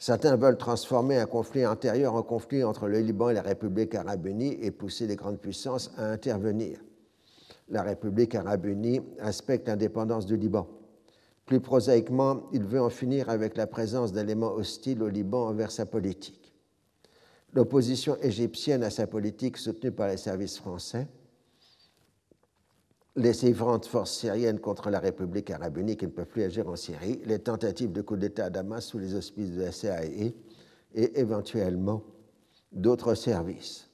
[0.00, 4.24] Certains veulent transformer un conflit antérieur en conflit entre le Liban et la République arabe
[4.24, 6.78] unie et pousser les grandes puissances à intervenir.
[7.68, 10.66] La République arabe unie respecte l'indépendance du Liban.
[11.44, 15.84] Plus prosaïquement, il veut en finir avec la présence d'éléments hostiles au Liban envers sa
[15.84, 16.54] politique.
[17.52, 21.08] L'opposition égyptienne à sa politique soutenue par les services français
[23.16, 27.20] les différentes forces syriennes contre la République arabe unie ne peuvent plus agir en Syrie,
[27.24, 30.34] les tentatives de coup d'État à Damas sous les auspices de la CIA et
[30.94, 32.02] éventuellement
[32.72, 33.88] d'autres services.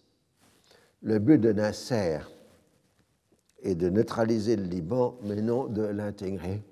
[1.02, 2.18] Le but de Nasser
[3.62, 6.62] est de neutraliser le Liban, mais non de l'intégrer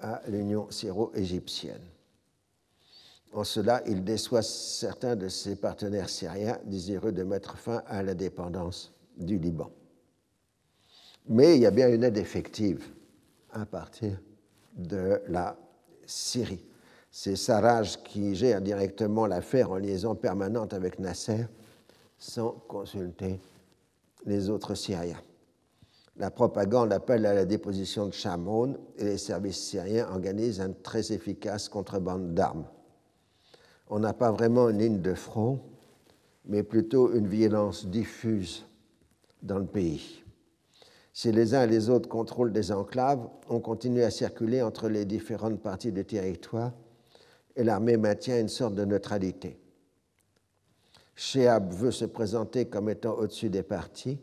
[0.00, 1.82] à l'Union syro-égyptienne.
[3.32, 8.92] En cela, il déçoit certains de ses partenaires syriens désireux de mettre fin à l'indépendance
[9.16, 9.70] du Liban.
[11.28, 12.84] Mais il y a bien une aide effective
[13.52, 14.18] à partir
[14.76, 15.56] de la
[16.06, 16.64] Syrie.
[17.10, 21.46] C'est Sarraj qui gère directement l'affaire en liaison permanente avec Nasser
[22.18, 23.40] sans consulter
[24.26, 25.20] les autres Syriens.
[26.16, 31.12] La propagande appelle à la déposition de Chamoun et les services syriens organisent un très
[31.12, 32.66] efficace contrebande d'armes.
[33.88, 35.60] On n'a pas vraiment une ligne de front,
[36.44, 38.66] mais plutôt une violence diffuse
[39.42, 40.19] dans le pays.
[41.12, 45.04] Si les uns et les autres contrôlent des enclaves, on continue à circuler entre les
[45.04, 46.72] différentes parties du territoire
[47.56, 49.58] et l'armée maintient une sorte de neutralité.
[51.14, 54.18] Sheab veut se présenter comme étant au-dessus des partis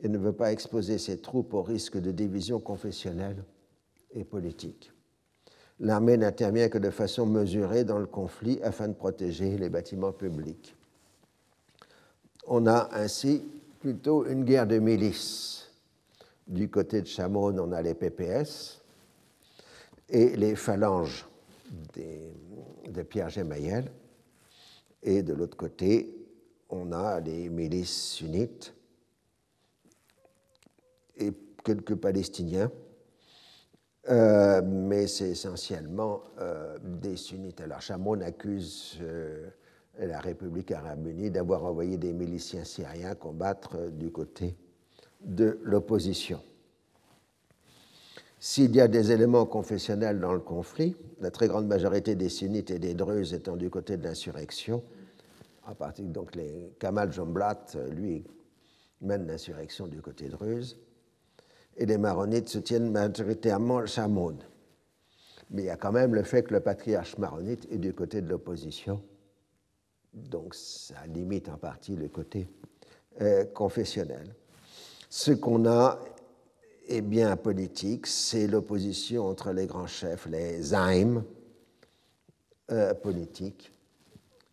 [0.00, 3.44] et ne veut pas exposer ses troupes au risque de division confessionnelle
[4.12, 4.92] et politique.
[5.80, 10.76] L'armée n'intervient que de façon mesurée dans le conflit afin de protéger les bâtiments publics.
[12.46, 13.42] On a ainsi
[13.80, 15.59] plutôt une guerre de milices
[16.46, 18.82] du côté de Chamoun, on a les PPS
[20.08, 21.26] et les phalanges
[21.94, 23.90] de Pierre Gemayel.
[25.02, 26.20] Et de l'autre côté,
[26.68, 28.74] on a les milices sunnites
[31.16, 31.32] et
[31.64, 32.70] quelques Palestiniens,
[34.08, 37.60] euh, mais c'est essentiellement euh, des sunnites.
[37.60, 39.48] Alors Chamoun accuse euh,
[39.98, 44.56] la République arabe unie d'avoir envoyé des miliciens syriens combattre du côté
[45.22, 46.40] de l'opposition.
[48.38, 52.70] S'il y a des éléments confessionnels dans le conflit, la très grande majorité des sunnites
[52.70, 54.82] et des druzes étant du côté de l'insurrection,
[55.66, 58.24] en particulier donc les Kamal Jomblat, lui,
[59.02, 60.78] mène l'insurrection du côté druze,
[61.76, 64.38] et les maronites soutiennent majoritairement Chamoun.
[65.50, 68.22] Mais il y a quand même le fait que le patriarche maronite est du côté
[68.22, 69.02] de l'opposition,
[70.14, 72.48] donc ça limite en partie le côté
[73.20, 74.34] euh, confessionnel.
[75.12, 75.98] Ce qu'on a
[76.86, 81.24] est bien politique, c'est l'opposition entre les grands chefs, les zaïms
[82.70, 83.72] euh, politiques,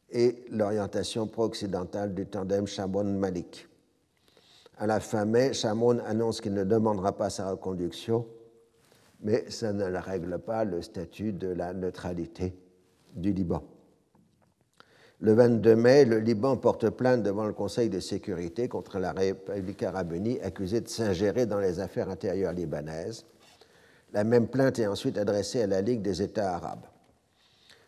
[0.10, 3.68] et l'orientation pro-occidentale du tandem Chamoun-Malik.
[4.80, 8.26] À la fin mai, Chamoun annonce qu'il ne demandera pas sa reconduction,
[9.22, 12.58] mais ça ne règle pas le statut de la neutralité
[13.16, 13.62] du Liban.
[15.20, 19.82] Le 22 mai, le Liban porte plainte devant le Conseil de sécurité contre la République
[19.82, 23.26] arabe unie, accusée de s'ingérer dans les affaires intérieures libanaises.
[24.13, 26.86] La même plainte est ensuite adressée à la Ligue des États arabes.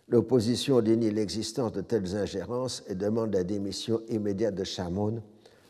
[0.08, 5.22] L'opposition dénie l'existence de telles ingérences et demande la démission immédiate de Chamoun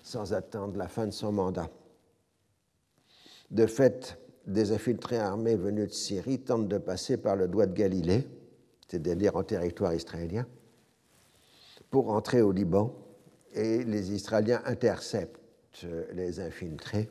[0.01, 1.69] sans attendre la fin de son mandat.
[3.51, 7.73] De fait, des infiltrés armés venus de Syrie tentent de passer par le doigt de
[7.73, 8.25] Galilée,
[8.87, 10.47] c'est-à-dire en territoire israélien,
[11.89, 12.93] pour entrer au Liban
[13.53, 15.39] et les Israéliens interceptent
[16.13, 17.09] les infiltrés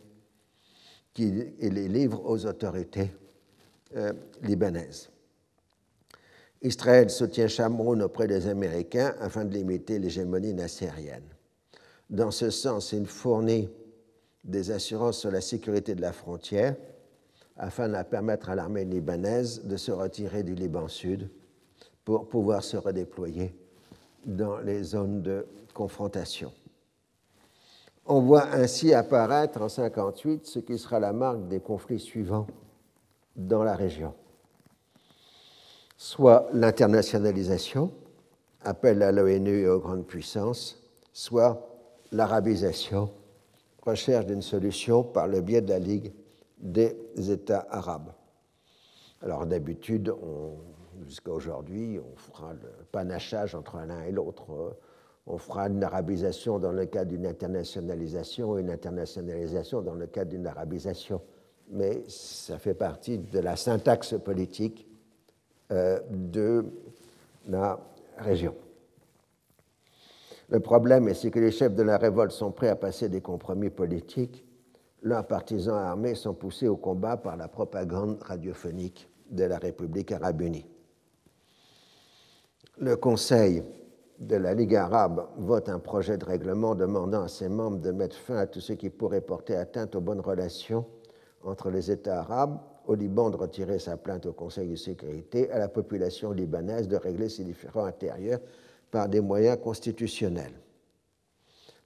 [1.20, 3.11] et les livrent aux autorités
[3.97, 4.12] euh,
[4.43, 5.11] libanaises.
[6.62, 11.24] Israël soutient Chamoun auprès des Américains afin de limiter l'hégémonie nassérienne.
[12.11, 13.68] Dans ce sens, il fournit
[14.45, 16.76] des assurances sur la sécurité de la frontière
[17.57, 21.29] afin de permettre à l'armée libanaise de se retirer du Liban Sud
[22.05, 23.55] pour pouvoir se redéployer
[24.29, 26.53] dans les zones de confrontation.
[28.07, 32.47] On voit ainsi apparaître en 1958 ce qui sera la marque des conflits suivants
[33.37, 34.14] dans la région.
[35.97, 37.91] Soit l'internationalisation,
[38.62, 41.66] appel à l'ONU et aux grandes puissances, soit
[42.12, 43.11] l'arabisation,
[43.83, 46.12] recherche d'une solution par le biais de la Ligue
[46.59, 48.12] des États arabes.
[49.22, 50.14] Alors d'habitude,
[51.07, 54.76] jusqu'à aujourd'hui, on fera le panachage entre l'un et l'autre.
[55.26, 60.46] On fera une arabisation dans le cadre d'une internationalisation une internationalisation dans le cadre d'une
[60.46, 61.20] arabisation.
[61.70, 64.86] Mais ça fait partie de la syntaxe politique
[65.70, 66.64] euh, de
[67.46, 67.78] la
[68.16, 68.55] région.
[70.49, 73.68] Le problème est que les chefs de la révolte sont prêts à passer des compromis
[73.68, 74.46] politiques.
[75.03, 80.40] Leurs partisans armés sont poussés au combat par la propagande radiophonique de la République arabe
[80.40, 80.66] unie.
[82.81, 83.64] Le Conseil
[84.20, 88.14] de la Ligue arabe vote un projet de règlement demandant à ses membres de mettre
[88.14, 90.87] fin à tout ce qui pourrait porter atteinte aux bonnes relations
[91.43, 95.59] entre les États arabes, au Liban de retirer sa plainte au Conseil de sécurité, à
[95.59, 98.41] la population libanaise de régler ses différends intérieurs
[98.93, 100.55] par des moyens constitutionnels.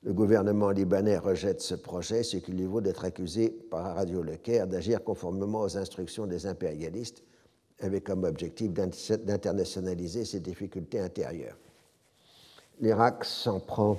[0.03, 4.37] Le gouvernement libanais rejette ce projet, ce qui lui vaut d'être accusé par Radio Le
[4.37, 7.23] Caire d'agir conformément aux instructions des impérialistes,
[7.85, 11.57] avec comme objectif d'internationaliser ses difficultés intérieures.
[12.81, 13.99] L'Irak s'en prend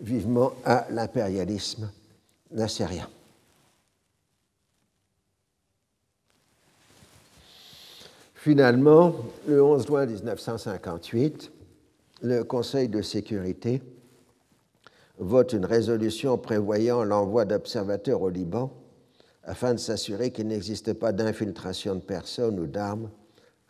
[0.00, 1.90] vivement à l'impérialisme
[2.50, 3.08] nassérien.
[8.34, 9.14] Finalement,
[9.46, 11.50] le 11 juin 1958,
[12.22, 13.82] le Conseil de sécurité
[15.18, 18.72] vote une résolution prévoyant l'envoi d'observateurs au Liban
[19.48, 23.10] afin de s'assurer qu'il n'existe pas d'infiltration de personnes ou d'armes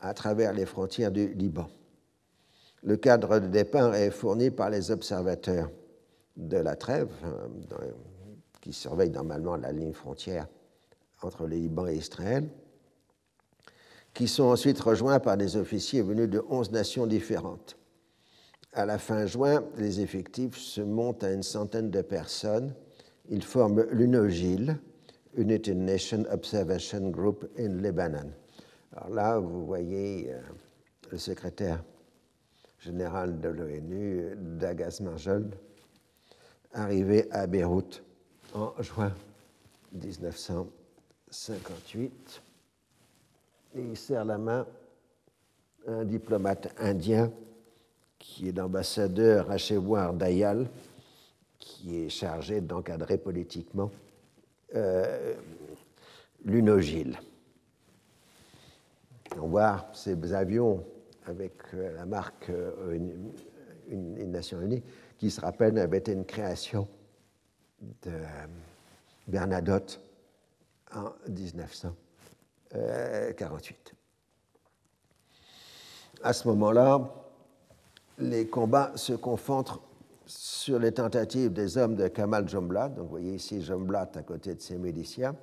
[0.00, 1.68] à travers les frontières du Liban.
[2.82, 5.70] Le cadre de départ est fourni par les observateurs
[6.36, 7.90] de la trêve, euh,
[8.60, 10.46] qui surveillent normalement la ligne frontière
[11.22, 12.48] entre le Liban et Israël
[14.18, 17.76] qui sont ensuite rejoints par des officiers venus de 11 nations différentes.
[18.72, 22.74] À la fin juin, les effectifs se montent à une centaine de personnes.
[23.28, 24.76] Ils forment l'UNOGIL,
[25.38, 28.32] United Nations Observation Group in Lebanon.
[28.96, 30.40] Alors là, vous voyez euh,
[31.12, 31.84] le secrétaire
[32.80, 35.48] général de l'ONU, Dagas Marjol,
[36.72, 38.02] arrivé à Beyrouth
[38.52, 39.14] en juin
[39.92, 42.42] 1958
[43.76, 44.66] et il serre la main
[45.86, 47.30] à un diplomate indien
[48.18, 50.68] qui est l'ambassadeur Achewar Dayal,
[51.60, 53.92] qui est chargé d'encadrer politiquement
[54.74, 55.34] euh.
[59.40, 60.84] On voit ces avions
[61.26, 62.96] avec euh, la marque euh,
[63.90, 64.82] une, Nations Unies
[65.18, 66.86] qui se rappelle avait été une création
[67.80, 68.12] de
[69.26, 70.00] Bernadotte
[70.94, 71.94] en 1900.
[72.70, 72.74] 48.
[72.74, 73.96] Euh,
[76.22, 77.00] à ce moment-là,
[78.18, 79.80] les combats se concentrent
[80.28, 84.54] sur les tentatives des hommes de Kamal Jomblat, donc vous voyez ici Jomblat à côté
[84.54, 85.34] de ses miliciens,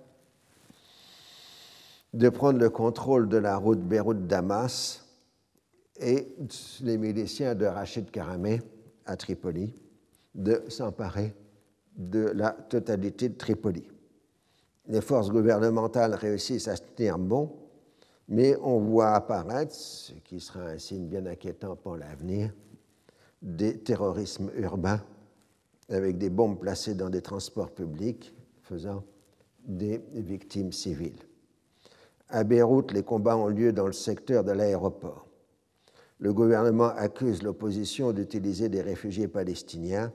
[2.14, 5.04] de prendre le contrôle de la route Beyrouth-Damas
[5.98, 6.28] et
[6.82, 8.62] les miliciens de Rachid Karamé
[9.06, 9.74] à Tripoli
[10.36, 11.34] de s'emparer
[11.98, 13.88] de la totalité de Tripoli.
[14.88, 17.52] Les forces gouvernementales réussissent à se tenir bon,
[18.28, 22.52] mais on voit apparaître, ce qui sera un signe bien inquiétant pour l'avenir,
[23.42, 25.02] des terrorismes urbains
[25.90, 29.04] avec des bombes placées dans des transports publics faisant
[29.66, 31.20] des victimes civiles.
[32.30, 35.28] À Beyrouth, les combats ont lieu dans le secteur de l'aéroport.
[36.20, 40.12] Le gouvernement accuse l'opposition d'utiliser des réfugiés palestiniens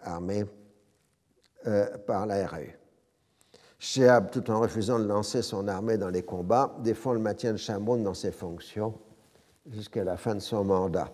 [0.00, 0.44] armés
[1.66, 2.76] euh, par la RAE.
[3.78, 7.58] Shehab, tout en refusant de lancer son armée dans les combats, défend le maintien de
[7.58, 8.94] Chamoun dans ses fonctions
[9.70, 11.10] jusqu'à la fin de son mandat.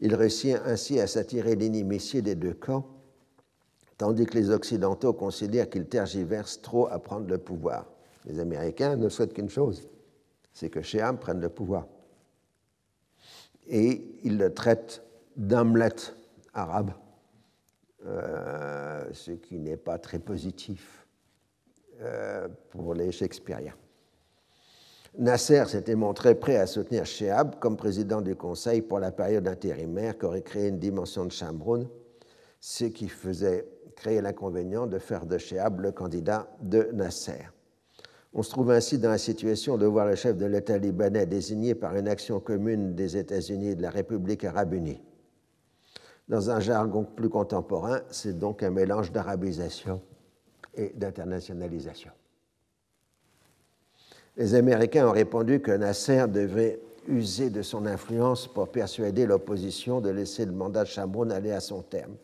[0.00, 2.86] Il réussit ainsi à s'attirer l'inimitié des deux camps,
[3.98, 7.86] tandis que les Occidentaux considèrent qu'il tergiverse trop à prendre le pouvoir.
[8.24, 9.88] Les Américains ne souhaitent qu'une chose,
[10.52, 11.86] c'est que Shehab prenne le pouvoir.
[13.68, 15.02] Et ils le traitent
[15.36, 15.94] d'Hamlet
[16.54, 16.92] arabe,
[18.06, 21.06] euh, ce qui n'est pas très positif
[22.00, 23.76] euh, pour les Shakespeariens.
[25.18, 30.16] Nasser s'était montré prêt à soutenir Shehab comme président du Conseil pour la période intérimaire
[30.16, 31.88] qu'aurait créé une dimension de Chamroun,
[32.60, 37.48] ce qui faisait créer l'inconvénient de faire de Shehab le candidat de Nasser.
[38.32, 41.74] On se trouve ainsi dans la situation de voir le chef de l'État libanais désigné
[41.74, 45.02] par une action commune des États-Unis et de la République arabe unie.
[46.28, 50.00] Dans un jargon plus contemporain, c'est donc un mélange d'arabisation
[50.74, 52.12] et d'internationalisation.
[54.40, 60.08] Les Américains ont répondu que Nasser devait user de son influence pour persuader l'opposition de
[60.08, 62.14] laisser le mandat de Chamoun aller à son terme.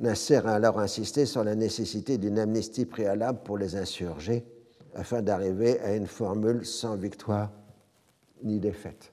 [0.00, 4.44] Nasser a alors insisté sur la nécessité d'une amnistie préalable pour les insurgés
[4.94, 7.50] afin d'arriver à une formule sans victoire
[8.42, 9.10] ni défaite.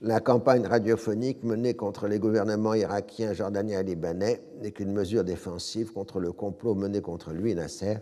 [0.00, 5.92] La campagne radiophonique menée contre les gouvernements irakiens, jordaniens et libanais n'est qu'une mesure défensive
[5.92, 7.98] contre le complot mené contre lui, Nasser,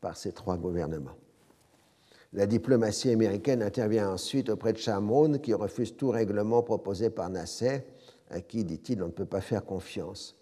[0.00, 1.18] par ces trois gouvernements.
[2.32, 7.82] La diplomatie américaine intervient ensuite auprès de Chamoun, qui refuse tout règlement proposé par Nasser,
[8.30, 10.36] à qui, dit-il, on ne peut pas faire confiance.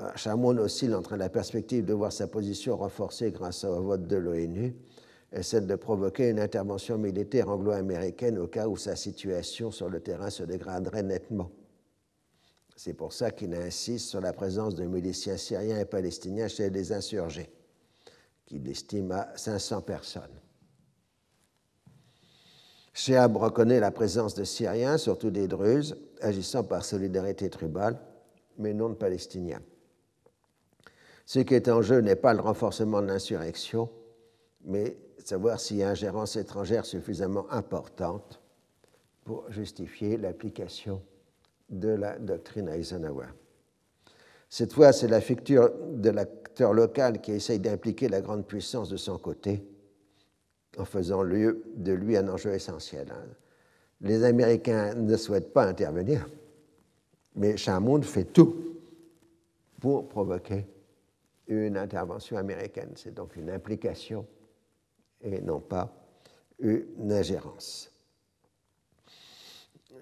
[0.00, 4.16] Euh, Chamoun oscille entre la perspective de voir sa position renforcée grâce au vote de
[4.16, 4.74] l'ONU
[5.32, 10.00] et celle de provoquer une intervention militaire anglo-américaine au cas où sa situation sur le
[10.00, 11.50] terrain se dégraderait nettement.
[12.76, 16.92] C'est pour ça qu'il insiste sur la présence de miliciens syriens et palestiniens chez les
[16.92, 17.50] insurgés,
[18.46, 20.40] qu'il estime à 500 personnes.
[22.98, 27.96] Shehab reconnaît la présence de Syriens, surtout des Druzes, agissant par solidarité tribale,
[28.58, 29.62] mais non de Palestiniens.
[31.24, 33.88] Ce qui est en jeu n'est pas le renforcement de l'insurrection,
[34.64, 38.40] mais savoir s'il y a ingérence étrangère suffisamment importante
[39.24, 41.00] pour justifier l'application
[41.70, 43.28] de la doctrine Eisenhower.
[44.48, 48.96] Cette fois, c'est la ficture de l'acteur local qui essaye d'impliquer la grande puissance de
[48.96, 49.62] son côté
[50.78, 53.08] en faisant de lui un enjeu essentiel.
[53.10, 53.26] Hein.
[54.00, 56.28] Les Américains ne souhaitent pas intervenir,
[57.34, 58.56] mais Chamoun fait tout
[59.80, 60.66] pour provoquer
[61.48, 62.90] une intervention américaine.
[62.94, 64.26] C'est donc une implication
[65.20, 65.92] et non pas
[66.60, 67.90] une ingérence.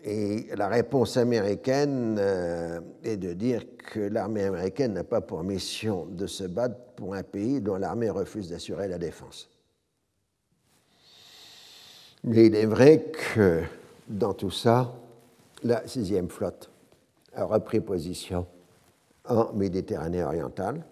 [0.05, 6.07] Et la réponse américaine euh, est de dire que l'armée américaine n'a pas pour mission
[6.07, 9.51] de se battre pour un pays dont l'armée refuse d'assurer la défense.
[12.27, 13.63] Mais il est vrai que
[14.09, 14.93] dans tout ça,
[15.63, 16.69] la sixième flotte
[17.33, 18.49] a repris position
[19.29, 20.85] en Méditerranée orientale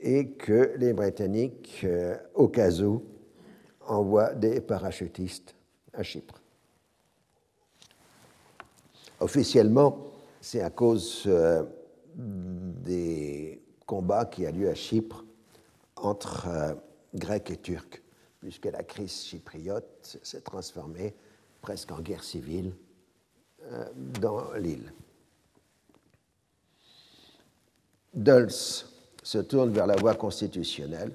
[0.00, 3.02] et que les Britanniques, euh, au cas où,
[3.88, 5.56] envoient des parachutistes
[5.92, 6.40] à Chypre.
[9.18, 11.64] Officiellement, c'est à cause euh,
[12.14, 15.24] des combats qui ont lieu à Chypre
[15.96, 16.74] entre euh,
[17.16, 18.00] Grecs et Turcs
[18.40, 21.14] puisque la crise chypriote s'est transformée
[21.60, 22.72] presque en guerre civile
[23.64, 24.92] euh, dans l'île.
[28.14, 28.50] Dulles
[29.22, 31.14] se tourne vers la voie constitutionnelle.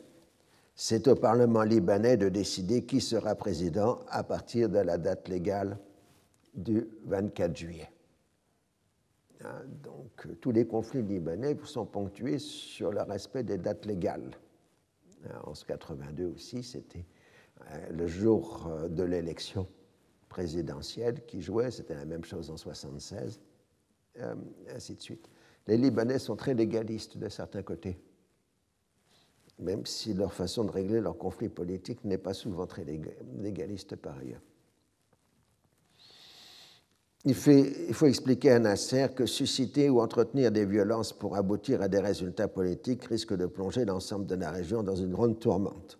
[0.75, 5.77] C'est au Parlement libanais de décider qui sera président à partir de la date légale
[6.53, 7.89] du 24 juillet.
[9.43, 14.31] Hein, donc tous les conflits libanais sont ponctués sur le respect des dates légales.
[15.25, 17.14] Hein, en 1982 aussi, c'était euh,
[17.91, 19.67] le jour euh, de l'élection
[20.29, 23.39] présidentielle qui jouait, c'était la même chose en 1976,
[24.19, 24.35] euh,
[24.75, 25.29] ainsi de suite.
[25.67, 27.97] Les Libanais sont très légalistes de certains côtés,
[29.59, 32.85] même si leur façon de régler leurs conflits politiques n'est pas souvent très
[33.39, 34.41] légaliste par ailleurs.
[37.23, 41.87] Il, il, faut expliquer à Nasser que susciter ou entretenir des violences pour aboutir à
[41.87, 45.97] des résultats politiques risque de plonger l'ensemble de la région dans une grande tourmente.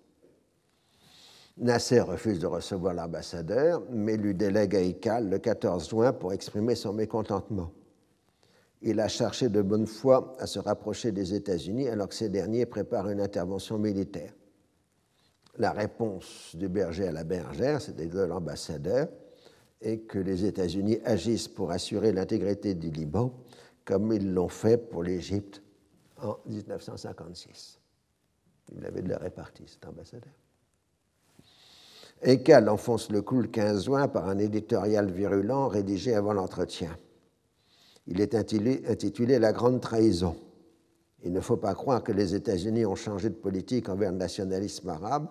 [1.58, 6.76] Nasser refuse de recevoir l'ambassadeur, mais lui délègue à Ikal le 14 juin pour exprimer
[6.76, 7.72] son mécontentement.
[8.82, 12.66] Il a cherché de bonne foi à se rapprocher des États-Unis alors que ces derniers
[12.66, 14.34] préparent une intervention militaire.
[15.58, 19.08] La réponse du berger à la bergère, c'est-à-dire de l'ambassadeur,
[19.80, 23.34] est que les États-Unis agissent pour assurer l'intégrité du Liban,
[23.86, 25.64] comme ils l'ont fait pour l'Égypte
[26.18, 27.80] en 1956.
[28.76, 30.34] Il avait de la répartie, cet ambassadeur.
[32.22, 36.96] Ekal enfonce le clou le 15 juin par un éditorial virulent rédigé avant l'entretien.
[38.08, 40.36] Il est intitulé, La grande trahison.
[41.24, 44.90] Il ne faut pas croire que les États-Unis ont changé de politique envers le nationalisme
[44.90, 45.28] arabe,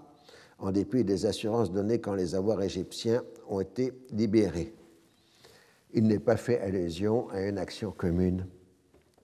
[0.58, 4.74] en dépit des assurances données quand les avoirs égyptiens ont été libérés.
[5.92, 8.46] Il n'est pas fait allusion à une action commune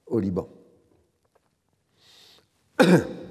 [0.07, 0.49] au Liban.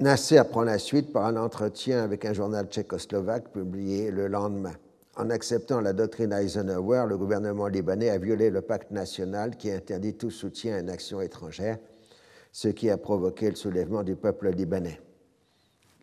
[0.00, 4.72] Nasser prend la suite par un entretien avec un journal tchécoslovaque publié le lendemain.
[5.14, 10.14] En acceptant la doctrine Eisenhower, le gouvernement libanais a violé le pacte national qui interdit
[10.14, 11.76] tout soutien à une action étrangère,
[12.50, 14.98] ce qui a provoqué le soulèvement du peuple libanais.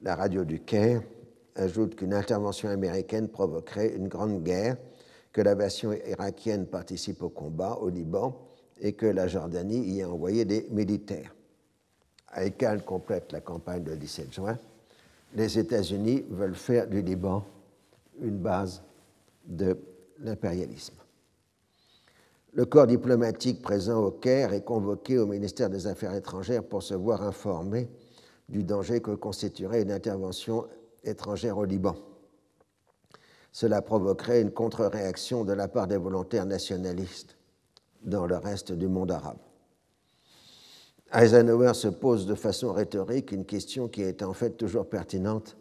[0.03, 1.01] La radio du Caire
[1.55, 4.77] ajoute qu'une intervention américaine provoquerait une grande guerre,
[5.33, 8.45] que l'aviation irakienne participe au combat au Liban
[8.79, 11.33] et que la Jordanie y a envoyé des militaires.
[12.35, 14.57] Aikal complète la campagne de 17 juin.
[15.33, 17.43] Les États-Unis veulent faire du Liban
[18.21, 18.81] une base
[19.45, 19.77] de
[20.19, 20.95] l'impérialisme.
[22.53, 26.95] Le corps diplomatique présent au Caire est convoqué au ministère des Affaires étrangères pour se
[26.95, 27.87] voir informé
[28.49, 30.65] du danger que constituerait une intervention
[31.03, 31.95] étrangère au Liban.
[33.51, 37.37] Cela provoquerait une contre-réaction de la part des volontaires nationalistes
[38.03, 39.37] dans le reste du monde arabe.
[41.13, 45.57] Eisenhower se pose de façon rhétorique une question qui est en fait toujours pertinente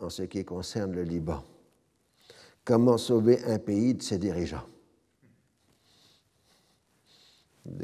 [0.00, 1.42] en ce qui concerne le Liban.
[2.64, 4.66] Comment sauver un pays de ses dirigeants?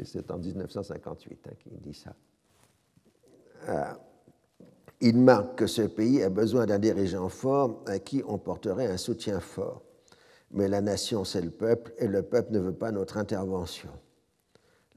[0.03, 2.15] C'est en 1958 hein, qu'il dit ça.
[3.67, 3.93] Euh,
[5.01, 8.97] il marque que ce pays a besoin d'un dirigeant fort à qui on porterait un
[8.97, 9.81] soutien fort.
[10.51, 13.89] Mais la nation, c'est le peuple, et le peuple ne veut pas notre intervention.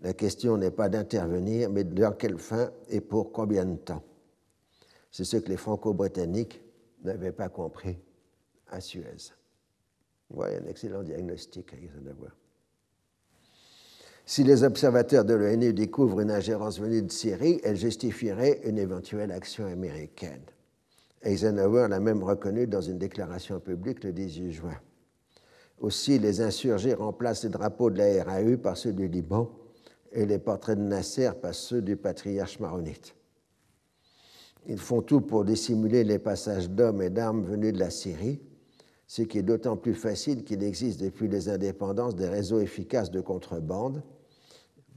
[0.02, 4.02] La question n'est pas d'intervenir, mais de quelle fin et pour combien de temps.
[5.10, 6.62] C'est ce que les Franco-Britanniques
[7.02, 7.98] n'avaient pas compris
[8.70, 9.32] à Suez.
[10.30, 12.30] Oui, un excellent diagnostic, Eisenhower.
[14.26, 19.32] Si les observateurs de l'ONU découvrent une ingérence venue de Syrie, elle justifierait une éventuelle
[19.32, 20.42] action américaine.
[21.22, 24.78] Eisenhower l'a même reconnu dans une déclaration publique le 18 juin.
[25.80, 29.50] Aussi, les insurgés remplacent les drapeaux de la RAU par ceux du Liban
[30.12, 33.14] et les portraits de Nasser par ceux du patriarche maronite.
[34.66, 38.40] Ils font tout pour dissimuler les passages d'hommes et d'armes venus de la Syrie
[39.08, 43.22] ce qui est d'autant plus facile qu'il existe depuis les indépendances des réseaux efficaces de
[43.22, 44.02] contrebande,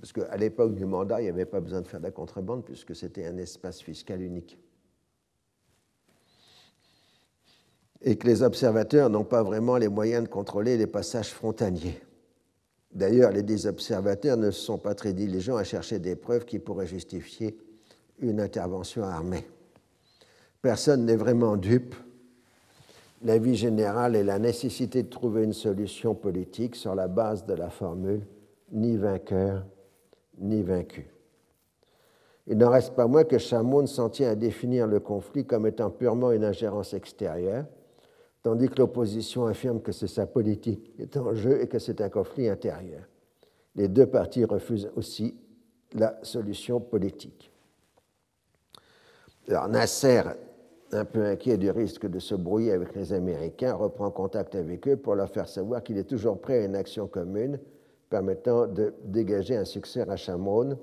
[0.01, 2.65] parce qu'à l'époque du mandat, il n'y avait pas besoin de faire de la contrebande
[2.65, 4.59] puisque c'était un espace fiscal unique.
[8.01, 12.01] Et que les observateurs n'ont pas vraiment les moyens de contrôler les passages frontaliers.
[12.93, 16.87] D'ailleurs, les dix observateurs ne sont pas très diligents à chercher des preuves qui pourraient
[16.87, 17.57] justifier
[18.19, 19.47] une intervention armée.
[20.61, 21.95] Personne n'est vraiment dupe
[23.23, 27.53] la vie générale et la nécessité de trouver une solution politique sur la base de
[27.53, 28.21] la formule
[28.71, 29.65] ni vainqueur
[30.39, 31.07] ni vaincu.
[32.47, 35.91] Il n'en reste pas moins que Chamoun s'en tient à définir le conflit comme étant
[35.91, 37.65] purement une ingérence extérieure,
[38.43, 42.01] tandis que l'opposition affirme que c'est sa politique qui est en jeu et que c'est
[42.01, 43.03] un conflit intérieur.
[43.75, 45.37] Les deux parties refusent aussi
[45.93, 47.51] la solution politique.
[49.47, 50.23] Alors Nasser
[50.93, 54.97] un peu inquiet du risque de se brouiller avec les Américains, reprend contact avec eux
[54.97, 57.59] pour leur faire savoir qu'il est toujours prêt à une action commune
[58.09, 60.77] permettant de dégager un succès à Chamoun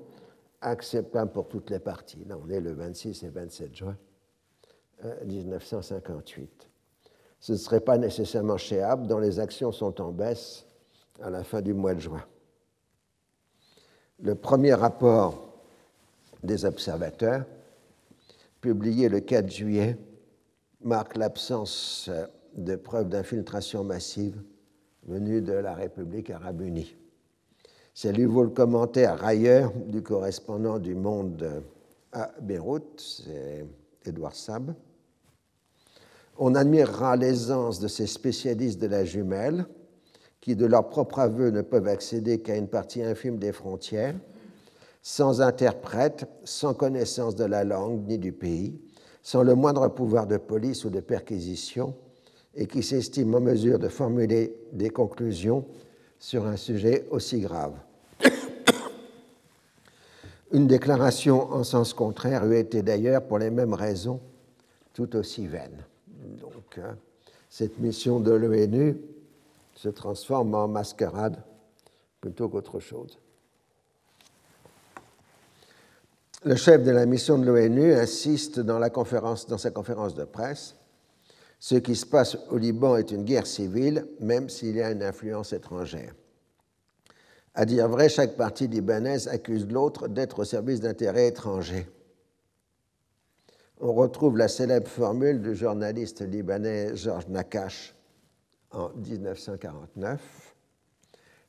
[0.61, 2.25] acceptable pour toutes les parties.
[2.25, 3.97] Là, on est le 26 et 27 juin
[5.25, 6.68] 1958.
[7.39, 10.65] Euh, Ce ne serait pas nécessairement chez Ab, dont les actions sont en baisse
[11.21, 12.23] à la fin du mois de juin.
[14.21, 15.49] Le premier rapport
[16.43, 17.45] des observateurs
[18.61, 19.97] publié le 4 juillet,
[20.81, 22.09] marque l'absence
[22.55, 24.41] de preuves d'infiltration massive
[25.07, 26.95] venues de la République arabe unie.
[27.93, 31.63] C'est lui vaut le commentaire ailleurs du correspondant du Monde
[32.11, 33.65] à Beyrouth, c'est
[34.05, 34.73] Édouard Sab.
[36.41, 39.65] On admirera l'aisance de ces spécialistes de la jumelle
[40.39, 44.15] qui, de leur propre aveu, ne peuvent accéder qu'à une partie infime des frontières
[45.01, 48.79] sans interprète, sans connaissance de la langue ni du pays,
[49.21, 51.93] sans le moindre pouvoir de police ou de perquisition,
[52.55, 55.65] et qui s'estime en mesure de formuler des conclusions
[56.19, 57.73] sur un sujet aussi grave.
[60.51, 64.21] Une déclaration en sens contraire eût été d'ailleurs, pour les mêmes raisons,
[64.93, 65.85] tout aussi vaine.
[66.37, 66.97] Donc, hein,
[67.49, 68.97] cette mission de l'ONU
[69.75, 71.41] se transforme en mascarade
[72.21, 73.17] plutôt qu'autre chose.
[76.43, 80.75] Le chef de la mission de l'ONU insiste dans, dans sa conférence de presse
[81.59, 85.03] ce qui se passe au Liban est une guerre civile, même s'il y a une
[85.03, 86.15] influence étrangère.
[87.53, 91.87] À dire vrai, chaque partie libanaise accuse l'autre d'être au service d'intérêts étrangers.
[93.79, 97.95] On retrouve la célèbre formule du journaliste libanais Georges Nakash
[98.71, 100.55] en 1949.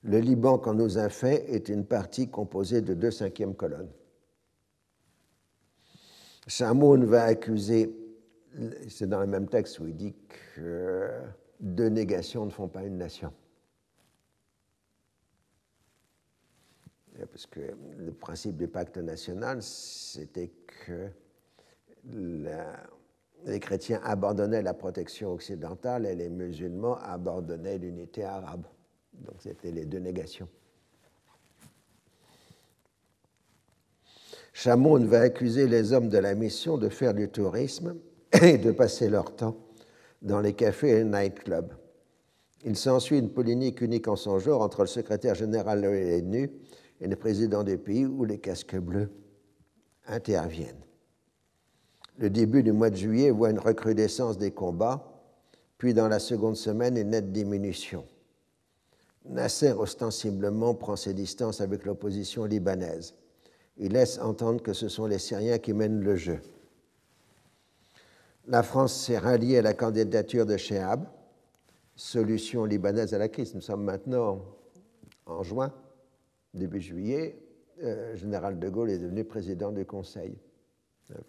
[0.05, 3.91] Le Liban qu'on nous a fait est une partie composée de deux cinquièmes colonnes.
[6.47, 7.95] Chamoun va accuser
[8.89, 10.15] c'est dans le même texte où il dit
[10.55, 11.09] que
[11.61, 13.33] deux négations ne font pas une nation.
[17.31, 17.61] Parce que
[17.99, 21.11] le principe du pacte national, c'était que
[22.05, 28.65] les chrétiens abandonnaient la protection occidentale et les musulmans abandonnaient l'unité arabe.
[29.15, 30.49] Donc c'était les deux négations.
[34.53, 37.97] Chamoun va accuser les hommes de la mission de faire du tourisme
[38.43, 39.57] et de passer leur temps
[40.23, 41.73] dans les cafés et les nightclubs.
[42.65, 46.51] Il s'ensuit une polémique unique en son genre entre le secrétaire général de l'ONU
[47.01, 49.11] et le président du pays où les casques bleus
[50.07, 50.85] interviennent.
[52.21, 55.05] Le début du mois de juillet voit une recrudescence des combats,
[55.77, 58.07] puis dans la seconde semaine une nette diminution.
[59.25, 63.15] Nasser ostensiblement prend ses distances avec l'opposition libanaise.
[63.79, 66.41] Il laisse entendre que ce sont les Syriens qui mènent le jeu
[68.51, 71.07] la France s'est ralliée à la candidature de Chehab,
[71.95, 73.55] solution libanaise à la crise.
[73.55, 74.45] Nous sommes maintenant
[75.27, 75.73] en juin,
[76.53, 77.37] début juillet.
[77.83, 80.37] Euh, général de Gaulle est devenu président du Conseil.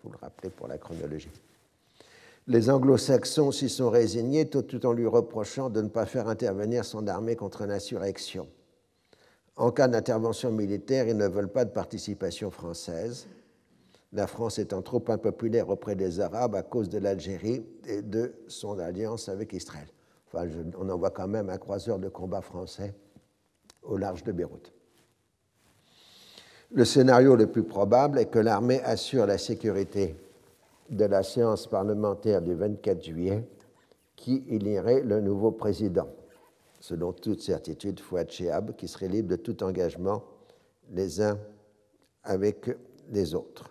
[0.02, 1.32] Faut le rappeler pour la chronologie.
[2.48, 7.08] Les anglo-saxons s'y sont résignés tout, en lui reprochant de ne pas faire intervenir son
[7.08, 8.48] armée contre l'insurrection.
[9.56, 13.28] En cas d'intervention militaire, ils ne veulent pas de participation française
[14.14, 18.78] la France étant trop impopulaire auprès des Arabes à cause de l'Algérie et de son
[18.80, 19.88] alliance avec Israël.
[20.28, 22.94] Enfin, on en voit quand même un croiseur de combat français
[23.84, 24.74] au large de Beyrouth.
[26.74, 30.16] Le scénario le plus probable est que l'armée assure la sécurité
[30.90, 33.46] de la séance parlementaire du 24 juillet
[34.16, 36.08] qui élierait le nouveau président,
[36.80, 40.24] selon toute certitude Fouad Chehab, qui serait libre de tout engagement
[40.92, 41.38] les uns
[42.24, 42.70] avec
[43.12, 43.71] les autres.